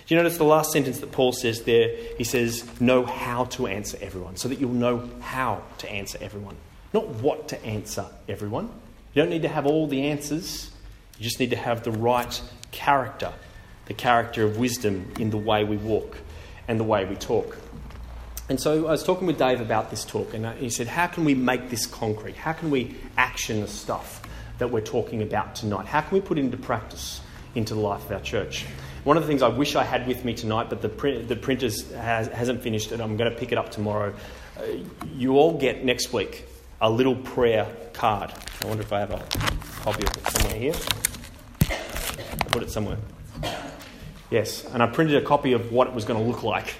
Do 0.06 0.14
you 0.14 0.22
notice 0.22 0.38
the 0.38 0.44
last 0.44 0.70
sentence 0.70 1.00
that 1.00 1.10
Paul 1.10 1.32
says 1.32 1.62
there? 1.62 1.96
He 2.16 2.22
says, 2.22 2.64
Know 2.80 3.04
how 3.04 3.46
to 3.46 3.66
answer 3.66 3.98
everyone, 4.00 4.36
so 4.36 4.48
that 4.48 4.60
you'll 4.60 4.70
know 4.70 5.10
how 5.20 5.62
to 5.78 5.90
answer 5.90 6.16
everyone, 6.20 6.56
not 6.92 7.08
what 7.08 7.48
to 7.48 7.64
answer 7.64 8.06
everyone. 8.28 8.70
You 9.14 9.22
don't 9.22 9.30
need 9.30 9.42
to 9.42 9.48
have 9.48 9.66
all 9.66 9.88
the 9.88 10.04
answers, 10.04 10.70
you 11.18 11.24
just 11.24 11.40
need 11.40 11.50
to 11.50 11.56
have 11.56 11.82
the 11.82 11.90
right 11.90 12.40
character, 12.70 13.32
the 13.86 13.94
character 13.94 14.44
of 14.44 14.58
wisdom 14.58 15.12
in 15.18 15.30
the 15.30 15.36
way 15.38 15.64
we 15.64 15.76
walk 15.76 16.18
and 16.68 16.78
the 16.78 16.84
way 16.84 17.04
we 17.04 17.16
talk. 17.16 17.58
And 18.48 18.60
so 18.60 18.86
I 18.86 18.92
was 18.92 19.02
talking 19.02 19.26
with 19.26 19.38
Dave 19.38 19.60
about 19.60 19.90
this 19.90 20.04
talk, 20.04 20.34
and 20.34 20.46
he 20.58 20.70
said, 20.70 20.86
How 20.86 21.08
can 21.08 21.24
we 21.24 21.34
make 21.34 21.68
this 21.68 21.84
concrete? 21.84 22.36
How 22.36 22.52
can 22.52 22.70
we 22.70 22.94
action 23.16 23.60
the 23.60 23.66
stuff 23.66 24.22
that 24.58 24.70
we're 24.70 24.82
talking 24.82 25.22
about 25.22 25.56
tonight? 25.56 25.86
How 25.86 26.00
can 26.00 26.14
we 26.14 26.20
put 26.20 26.38
into 26.38 26.56
practice 26.56 27.20
into 27.56 27.74
the 27.74 27.80
life 27.80 28.04
of 28.04 28.12
our 28.12 28.20
church? 28.20 28.66
One 29.06 29.16
of 29.16 29.22
the 29.22 29.28
things 29.28 29.40
I 29.40 29.46
wish 29.46 29.76
I 29.76 29.84
had 29.84 30.08
with 30.08 30.24
me 30.24 30.34
tonight, 30.34 30.68
but 30.68 30.82
the, 30.82 30.88
print, 30.88 31.28
the 31.28 31.36
printer 31.36 31.70
has, 31.94 32.26
hasn't 32.26 32.60
finished 32.60 32.90
it, 32.90 33.00
I'm 33.00 33.16
going 33.16 33.30
to 33.30 33.38
pick 33.38 33.52
it 33.52 33.56
up 33.56 33.70
tomorrow. 33.70 34.12
Uh, 34.58 34.62
you 35.14 35.38
all 35.38 35.56
get 35.56 35.84
next 35.84 36.12
week 36.12 36.44
a 36.80 36.90
little 36.90 37.14
prayer 37.14 37.68
card. 37.92 38.32
I 38.62 38.66
wonder 38.66 38.82
if 38.82 38.92
I 38.92 38.98
have 38.98 39.12
a 39.12 39.24
copy 39.84 40.04
of 40.04 40.16
it 40.16 40.26
somewhere 40.26 40.58
here. 40.58 40.74
I 41.70 42.44
put 42.48 42.64
it 42.64 42.70
somewhere. 42.72 42.96
Yes, 44.28 44.64
and 44.64 44.82
I 44.82 44.88
printed 44.88 45.22
a 45.22 45.24
copy 45.24 45.52
of 45.52 45.70
what 45.70 45.86
it 45.86 45.94
was 45.94 46.04
going 46.04 46.18
to 46.18 46.28
look 46.28 46.42
like 46.42 46.74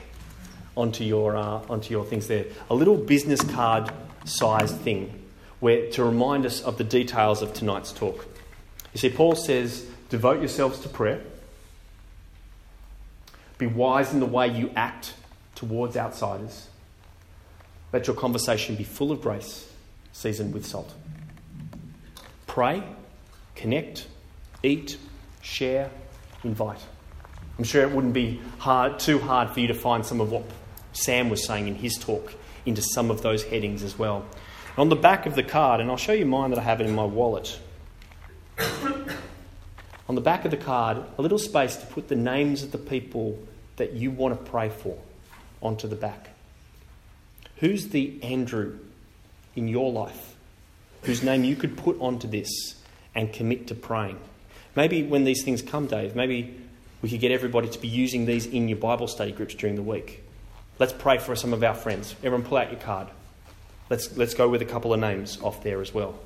onto 0.77 1.05
your 1.05 1.37
uh, 1.37 1.63
onto 1.71 1.93
your 1.93 2.05
things 2.05 2.27
there. 2.27 2.47
A 2.71 2.75
little 2.75 2.97
business 2.97 3.41
card 3.41 3.89
sized 4.25 4.79
thing 4.79 5.15
where 5.61 5.89
to 5.93 6.03
remind 6.03 6.45
us 6.45 6.61
of 6.61 6.77
the 6.77 6.83
details 6.83 7.41
of 7.41 7.55
tonight's 7.55 7.93
talk. 7.93 8.27
You 8.95 8.99
see, 8.99 9.11
Paul 9.11 9.37
says, 9.37 9.87
devote 10.09 10.41
yourselves 10.41 10.81
to 10.81 10.89
prayer. 10.89 11.23
Be 13.59 13.67
wise 13.67 14.13
in 14.13 14.21
the 14.21 14.27
way 14.27 14.49
you 14.49 14.71
act 14.77 15.15
towards 15.55 15.97
outsiders. 15.97 16.69
Let 17.93 18.07
your 18.07 18.17
conversation 18.17 18.77
be 18.77 18.85
full 18.85 19.13
of 19.13 19.23
grace 19.23 19.71
seasoned 20.13 20.55
with 20.55 20.67
salt. 20.67 20.95
Pray, 22.47 22.83
connect, 23.55 24.07
eat, 24.63 24.97
share, 25.43 25.91
invite. 26.43 26.81
I'm 27.59 27.65
sure 27.65 27.83
it 27.83 27.91
wouldn't 27.91 28.15
be 28.15 28.41
hard, 28.59 28.99
too 28.99 29.19
hard 29.19 29.51
for 29.51 29.61
you 29.61 29.67
to 29.69 29.75
find 29.75 30.05
some 30.05 30.21
of 30.21 30.31
what 30.31 30.45
Sam 30.93 31.29
was 31.31 31.45
saying 31.45 31.69
in 31.69 31.75
his 31.75 31.99
talk 31.99 32.35
into 32.65 32.83
some 32.83 33.11
of 33.11 33.23
those 33.23 33.45
headings 33.45 33.83
as 33.83 33.99
well. 33.99 34.27
on 34.79 34.89
the 34.91 34.97
back 34.97 35.25
of 35.25 35.35
the 35.35 35.43
card, 35.43 35.81
and 35.81 35.91
I'll 35.91 35.97
show 35.97 36.13
you 36.13 36.27
mine 36.27 36.51
that 36.51 36.59
I 36.59 36.63
have 36.63 36.81
in 36.81 36.95
my 36.95 37.05
wallet. 37.05 37.59
On 40.09 40.15
the 40.15 40.21
back 40.21 40.45
of 40.45 40.51
the 40.51 40.57
card, 40.57 40.99
a 41.19 41.23
little 41.23 41.39
space 41.39 41.77
to 41.77 41.87
put 41.87 42.09
the 42.09 42.17
names 42.17 42.63
of 42.63 42.73
the 42.73 42.79
people 42.79 43.39
that 43.77 43.93
you 43.93 44.11
want 44.11 44.39
to 44.39 44.51
pray 44.51 44.69
for 44.69 44.99
onto 45.61 45.89
the 45.89 45.97
back. 45.97 46.31
Who's 47.57 47.89
the 47.89 48.23
Andrew 48.23 48.79
in 49.55 49.69
your 49.69 49.91
life 49.91 50.37
whose 51.07 51.23
name 51.23 51.45
you 51.45 51.57
could 51.57 51.77
put 51.77 51.99
onto 52.01 52.29
this 52.29 52.75
and 53.15 53.33
commit 53.33 53.69
to 53.69 53.75
praying. 53.75 54.19
Maybe 54.75 55.03
when 55.05 55.25
these 55.25 55.43
things 55.45 55.63
come, 55.63 55.87
Dave, 55.87 56.15
maybe 56.15 56.55
we 57.01 57.09
could 57.09 57.21
get 57.21 57.31
everybody 57.31 57.69
to 57.69 57.79
be 57.79 57.89
using 57.89 58.27
these 58.27 58.45
in 58.45 58.69
your 58.69 58.77
Bible 58.77 59.07
study 59.07 59.33
groups 59.33 59.55
during 59.55 59.77
the 59.77 59.83
week. 59.83 60.25
Let's 60.79 60.93
pray 60.93 61.19
for 61.19 61.35
some 61.37 61.53
of 61.53 61.63
our 61.63 61.75
friends. 61.75 62.15
Everyone, 62.23 62.43
pull 62.43 62.59
out 62.59 62.73
your 62.73 62.81
card. 62.81 63.09
Let's, 63.89 64.15
let's 64.17 64.35
go 64.35 64.49
with 64.49 64.61
a 64.63 64.67
couple 64.67 64.93
of 64.93 65.01
names 65.01 65.39
off 65.41 65.63
there 65.63 65.81
as 65.81 65.95
well. 65.95 66.19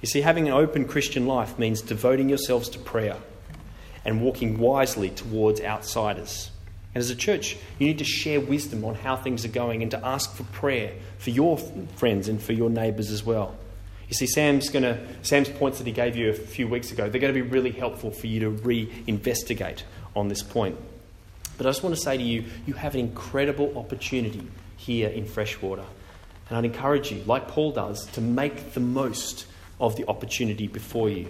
You 0.00 0.08
see, 0.08 0.22
having 0.22 0.48
an 0.48 0.54
open 0.54 0.86
Christian 0.86 1.26
life 1.26 1.58
means 1.58 1.82
devoting 1.82 2.28
yourselves 2.28 2.68
to 2.70 2.78
prayer 2.78 3.16
and 4.04 4.22
walking 4.22 4.58
wisely 4.58 5.10
towards 5.10 5.60
outsiders. 5.60 6.50
And 6.94 7.02
as 7.02 7.10
a 7.10 7.16
church, 7.16 7.56
you 7.78 7.86
need 7.86 7.98
to 7.98 8.04
share 8.04 8.40
wisdom 8.40 8.84
on 8.84 8.94
how 8.94 9.16
things 9.16 9.44
are 9.44 9.48
going 9.48 9.82
and 9.82 9.90
to 9.90 10.04
ask 10.04 10.34
for 10.34 10.44
prayer 10.44 10.94
for 11.18 11.30
your 11.30 11.58
friends 11.96 12.28
and 12.28 12.42
for 12.42 12.52
your 12.52 12.70
neighbours 12.70 13.10
as 13.10 13.24
well. 13.24 13.56
You 14.08 14.14
see, 14.14 14.26
Sam's, 14.26 14.70
gonna, 14.70 14.98
Sam's 15.22 15.48
points 15.48 15.78
that 15.78 15.86
he 15.86 15.92
gave 15.92 16.16
you 16.16 16.30
a 16.30 16.34
few 16.34 16.66
weeks 16.66 16.90
ago, 16.90 17.08
they're 17.08 17.20
going 17.20 17.32
to 17.32 17.42
be 17.42 17.48
really 17.48 17.70
helpful 17.70 18.10
for 18.10 18.26
you 18.26 18.40
to 18.40 18.50
re 18.50 18.90
investigate 19.06 19.84
on 20.16 20.28
this 20.28 20.42
point. 20.42 20.76
But 21.56 21.66
I 21.66 21.68
just 21.68 21.82
want 21.82 21.94
to 21.94 22.00
say 22.00 22.16
to 22.16 22.22
you, 22.22 22.44
you 22.66 22.74
have 22.74 22.94
an 22.94 23.00
incredible 23.00 23.78
opportunity 23.78 24.48
here 24.78 25.10
in 25.10 25.26
Freshwater. 25.26 25.84
And 26.48 26.58
I'd 26.58 26.64
encourage 26.64 27.12
you, 27.12 27.22
like 27.24 27.46
Paul 27.46 27.70
does, 27.70 28.06
to 28.12 28.20
make 28.20 28.72
the 28.72 28.80
most 28.80 29.46
of 29.80 29.96
the 29.96 30.06
opportunity 30.08 30.66
before 30.66 31.08
you. 31.08 31.28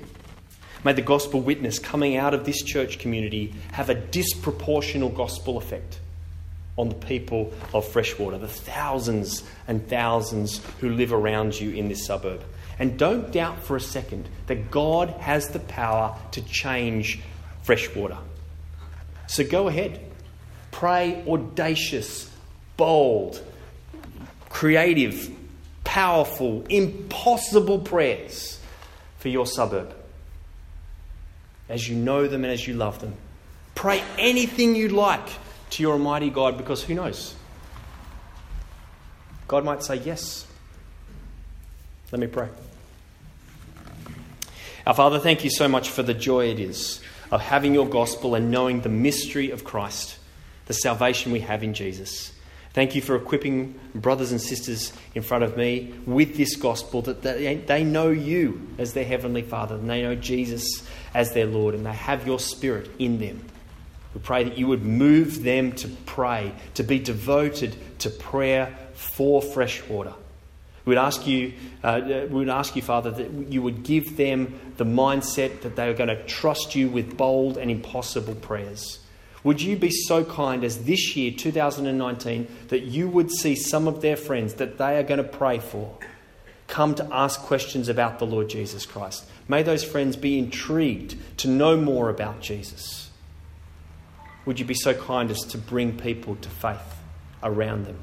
May 0.82 0.92
the 0.94 1.02
gospel 1.02 1.40
witness 1.40 1.78
coming 1.78 2.16
out 2.16 2.34
of 2.34 2.44
this 2.44 2.62
church 2.62 2.98
community 2.98 3.54
have 3.72 3.90
a 3.90 3.94
disproportional 3.94 5.14
gospel 5.14 5.58
effect 5.58 6.00
on 6.76 6.88
the 6.88 6.94
people 6.94 7.52
of 7.74 7.86
Freshwater, 7.86 8.38
the 8.38 8.48
thousands 8.48 9.42
and 9.68 9.86
thousands 9.88 10.60
who 10.80 10.88
live 10.90 11.12
around 11.12 11.58
you 11.60 11.70
in 11.72 11.88
this 11.88 12.06
suburb. 12.06 12.42
And 12.78 12.98
don't 12.98 13.30
doubt 13.30 13.62
for 13.62 13.76
a 13.76 13.80
second 13.80 14.28
that 14.46 14.70
God 14.70 15.10
has 15.20 15.48
the 15.48 15.58
power 15.58 16.16
to 16.32 16.40
change 16.42 17.20
Freshwater. 17.62 18.16
So 19.26 19.44
go 19.44 19.68
ahead. 19.68 20.00
Pray 20.70 21.22
audacious, 21.28 22.30
bold, 22.78 23.44
creative, 24.48 25.30
powerful, 25.84 26.64
impossible 26.68 27.78
prayers 27.78 28.60
for 29.18 29.28
your 29.28 29.46
suburb 29.46 29.94
as 31.68 31.88
you 31.88 31.94
know 31.94 32.26
them 32.26 32.44
and 32.44 32.52
as 32.52 32.66
you 32.66 32.74
love 32.74 33.00
them. 33.00 33.14
Pray 33.74 34.02
anything 34.18 34.74
you 34.74 34.88
like 34.88 35.28
to 35.70 35.82
your 35.82 35.92
Almighty 35.92 36.28
God 36.28 36.58
because 36.58 36.82
who 36.82 36.94
knows? 36.94 37.34
God 39.48 39.64
might 39.64 39.82
say 39.82 39.96
yes. 39.96 40.46
Let 42.12 42.20
me 42.20 42.26
pray. 42.26 42.48
Our 44.86 44.94
Father, 44.94 45.18
thank 45.20 45.44
you 45.44 45.50
so 45.50 45.68
much 45.68 45.90
for 45.90 46.02
the 46.02 46.14
joy 46.14 46.50
it 46.50 46.58
is 46.58 47.00
of 47.30 47.40
having 47.40 47.74
your 47.74 47.88
gospel 47.88 48.34
and 48.34 48.50
knowing 48.50 48.80
the 48.80 48.88
mystery 48.88 49.50
of 49.50 49.62
Christ, 49.62 50.18
the 50.66 50.72
salvation 50.72 51.30
we 51.30 51.40
have 51.40 51.62
in 51.62 51.74
Jesus. 51.74 52.32
Thank 52.72 52.94
you 52.94 53.02
for 53.02 53.16
equipping 53.16 53.78
brothers 53.96 54.30
and 54.30 54.40
sisters 54.40 54.92
in 55.14 55.22
front 55.22 55.42
of 55.42 55.56
me 55.56 55.92
with 56.06 56.36
this 56.36 56.54
gospel 56.54 57.02
that 57.02 57.22
they 57.22 57.84
know 57.84 58.10
you 58.10 58.68
as 58.78 58.92
their 58.92 59.04
heavenly 59.04 59.42
Father 59.42 59.74
and 59.74 59.90
they 59.90 60.02
know 60.02 60.14
Jesus 60.14 60.86
as 61.12 61.32
their 61.32 61.46
Lord 61.46 61.74
and 61.74 61.84
they 61.84 61.92
have 61.92 62.26
your 62.26 62.38
Spirit 62.38 62.88
in 63.00 63.18
them. 63.18 63.44
We 64.14 64.20
pray 64.20 64.44
that 64.44 64.56
you 64.56 64.68
would 64.68 64.84
move 64.84 65.42
them 65.42 65.72
to 65.72 65.88
pray, 65.88 66.52
to 66.74 66.84
be 66.84 67.00
devoted 67.00 67.74
to 68.00 68.10
prayer 68.10 68.76
for 68.94 69.42
Freshwater. 69.42 70.14
We 70.84 70.90
would 70.90 70.98
ask 70.98 71.26
you, 71.26 71.54
uh, 71.82 72.00
we 72.04 72.26
would 72.26 72.48
ask 72.48 72.76
you, 72.76 72.82
Father, 72.82 73.10
that 73.10 73.30
you 73.50 73.62
would 73.62 73.82
give 73.82 74.16
them 74.16 74.58
the 74.76 74.84
mindset 74.84 75.62
that 75.62 75.74
they 75.74 75.88
are 75.88 75.94
going 75.94 76.08
to 76.08 76.24
trust 76.24 76.76
you 76.76 76.88
with 76.88 77.16
bold 77.16 77.58
and 77.58 77.68
impossible 77.70 78.36
prayers. 78.36 78.99
Would 79.42 79.62
you 79.62 79.76
be 79.76 79.90
so 79.90 80.24
kind 80.24 80.64
as 80.64 80.84
this 80.84 81.16
year, 81.16 81.30
2019, 81.30 82.46
that 82.68 82.82
you 82.82 83.08
would 83.08 83.30
see 83.30 83.54
some 83.54 83.88
of 83.88 84.02
their 84.02 84.16
friends 84.16 84.54
that 84.54 84.76
they 84.76 84.98
are 84.98 85.02
going 85.02 85.18
to 85.18 85.24
pray 85.24 85.58
for 85.58 85.96
come 86.66 86.94
to 86.94 87.08
ask 87.10 87.40
questions 87.40 87.88
about 87.88 88.18
the 88.18 88.26
Lord 88.26 88.48
Jesus 88.48 88.86
Christ? 88.86 89.24
May 89.48 89.62
those 89.62 89.82
friends 89.82 90.16
be 90.16 90.38
intrigued 90.38 91.16
to 91.38 91.48
know 91.48 91.76
more 91.76 92.08
about 92.08 92.40
Jesus. 92.40 93.10
Would 94.46 94.60
you 94.60 94.64
be 94.64 94.74
so 94.74 94.94
kind 94.94 95.30
as 95.30 95.40
to 95.46 95.58
bring 95.58 95.98
people 95.98 96.36
to 96.36 96.48
faith 96.48 96.96
around 97.42 97.86
them? 97.86 97.98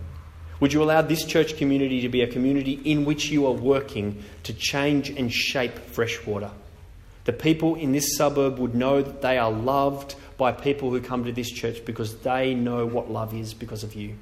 Would 0.60 0.74
you 0.74 0.84
allow 0.84 1.02
this 1.02 1.24
church 1.24 1.58
community 1.58 2.02
to 2.02 2.10
be 2.10 2.22
a 2.22 2.28
community 2.28 2.74
in 2.84 3.06
which 3.06 3.30
you 3.30 3.46
are 3.46 3.54
working 3.54 4.24
to 4.44 4.54
change 4.54 5.10
and 5.10 5.32
shape 5.32 5.78
Freshwater? 5.78 6.52
The 7.26 7.34
people 7.34 7.76
in 7.76 7.92
this 7.92 8.16
suburb 8.18 8.58
would 8.58 8.74
know 8.74 9.02
that 9.02 9.22
they 9.22 9.38
are 9.38 9.52
loved 9.52 10.16
by 10.38 10.52
people 10.52 10.92
who 10.92 11.02
come 11.02 11.26
to 11.26 11.32
this 11.32 11.50
church 11.50 11.84
because 11.86 12.20
they 12.20 12.54
know 12.54 12.86
what 12.86 13.12
love 13.12 13.34
is 13.34 13.54
because 13.54 13.84
of 13.84 13.96
you. 13.96 14.16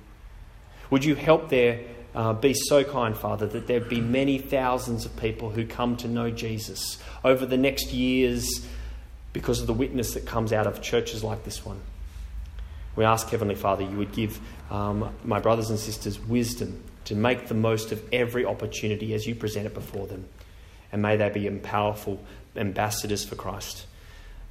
Would 0.89 1.03
you 1.03 1.15
help 1.15 1.49
there 1.49 1.81
uh, 2.13 2.33
be 2.33 2.53
so 2.53 2.83
kind, 2.83 3.17
Father, 3.17 3.47
that 3.47 3.67
there 3.67 3.81
be 3.81 3.99
many 3.99 4.37
thousands 4.37 5.05
of 5.05 5.15
people 5.17 5.49
who 5.49 5.65
come 5.65 5.97
to 5.97 6.07
know 6.07 6.31
Jesus 6.31 6.97
over 7.23 7.45
the 7.45 7.57
next 7.57 7.91
years 7.91 8.65
because 9.33 9.59
of 9.59 9.67
the 9.67 9.73
witness 9.73 10.13
that 10.13 10.25
comes 10.25 10.53
out 10.53 10.67
of 10.67 10.81
churches 10.81 11.23
like 11.23 11.43
this 11.43 11.65
one? 11.65 11.81
We 12.95 13.03
ask, 13.03 13.27
Heavenly 13.27 13.55
Father, 13.55 13.83
you 13.83 13.97
would 13.97 14.13
give 14.13 14.39
um, 14.71 15.13
my 15.25 15.39
brothers 15.39 15.69
and 15.69 15.77
sisters 15.77 16.17
wisdom 16.17 16.81
to 17.05 17.15
make 17.15 17.47
the 17.47 17.53
most 17.53 17.91
of 17.91 18.01
every 18.13 18.45
opportunity 18.45 19.13
as 19.13 19.25
you 19.25 19.35
present 19.35 19.65
it 19.65 19.73
before 19.73 20.07
them. 20.07 20.25
And 20.91 21.01
may 21.01 21.17
they 21.17 21.29
be 21.29 21.49
powerful 21.59 22.23
ambassadors 22.55 23.25
for 23.25 23.35
Christ. 23.35 23.85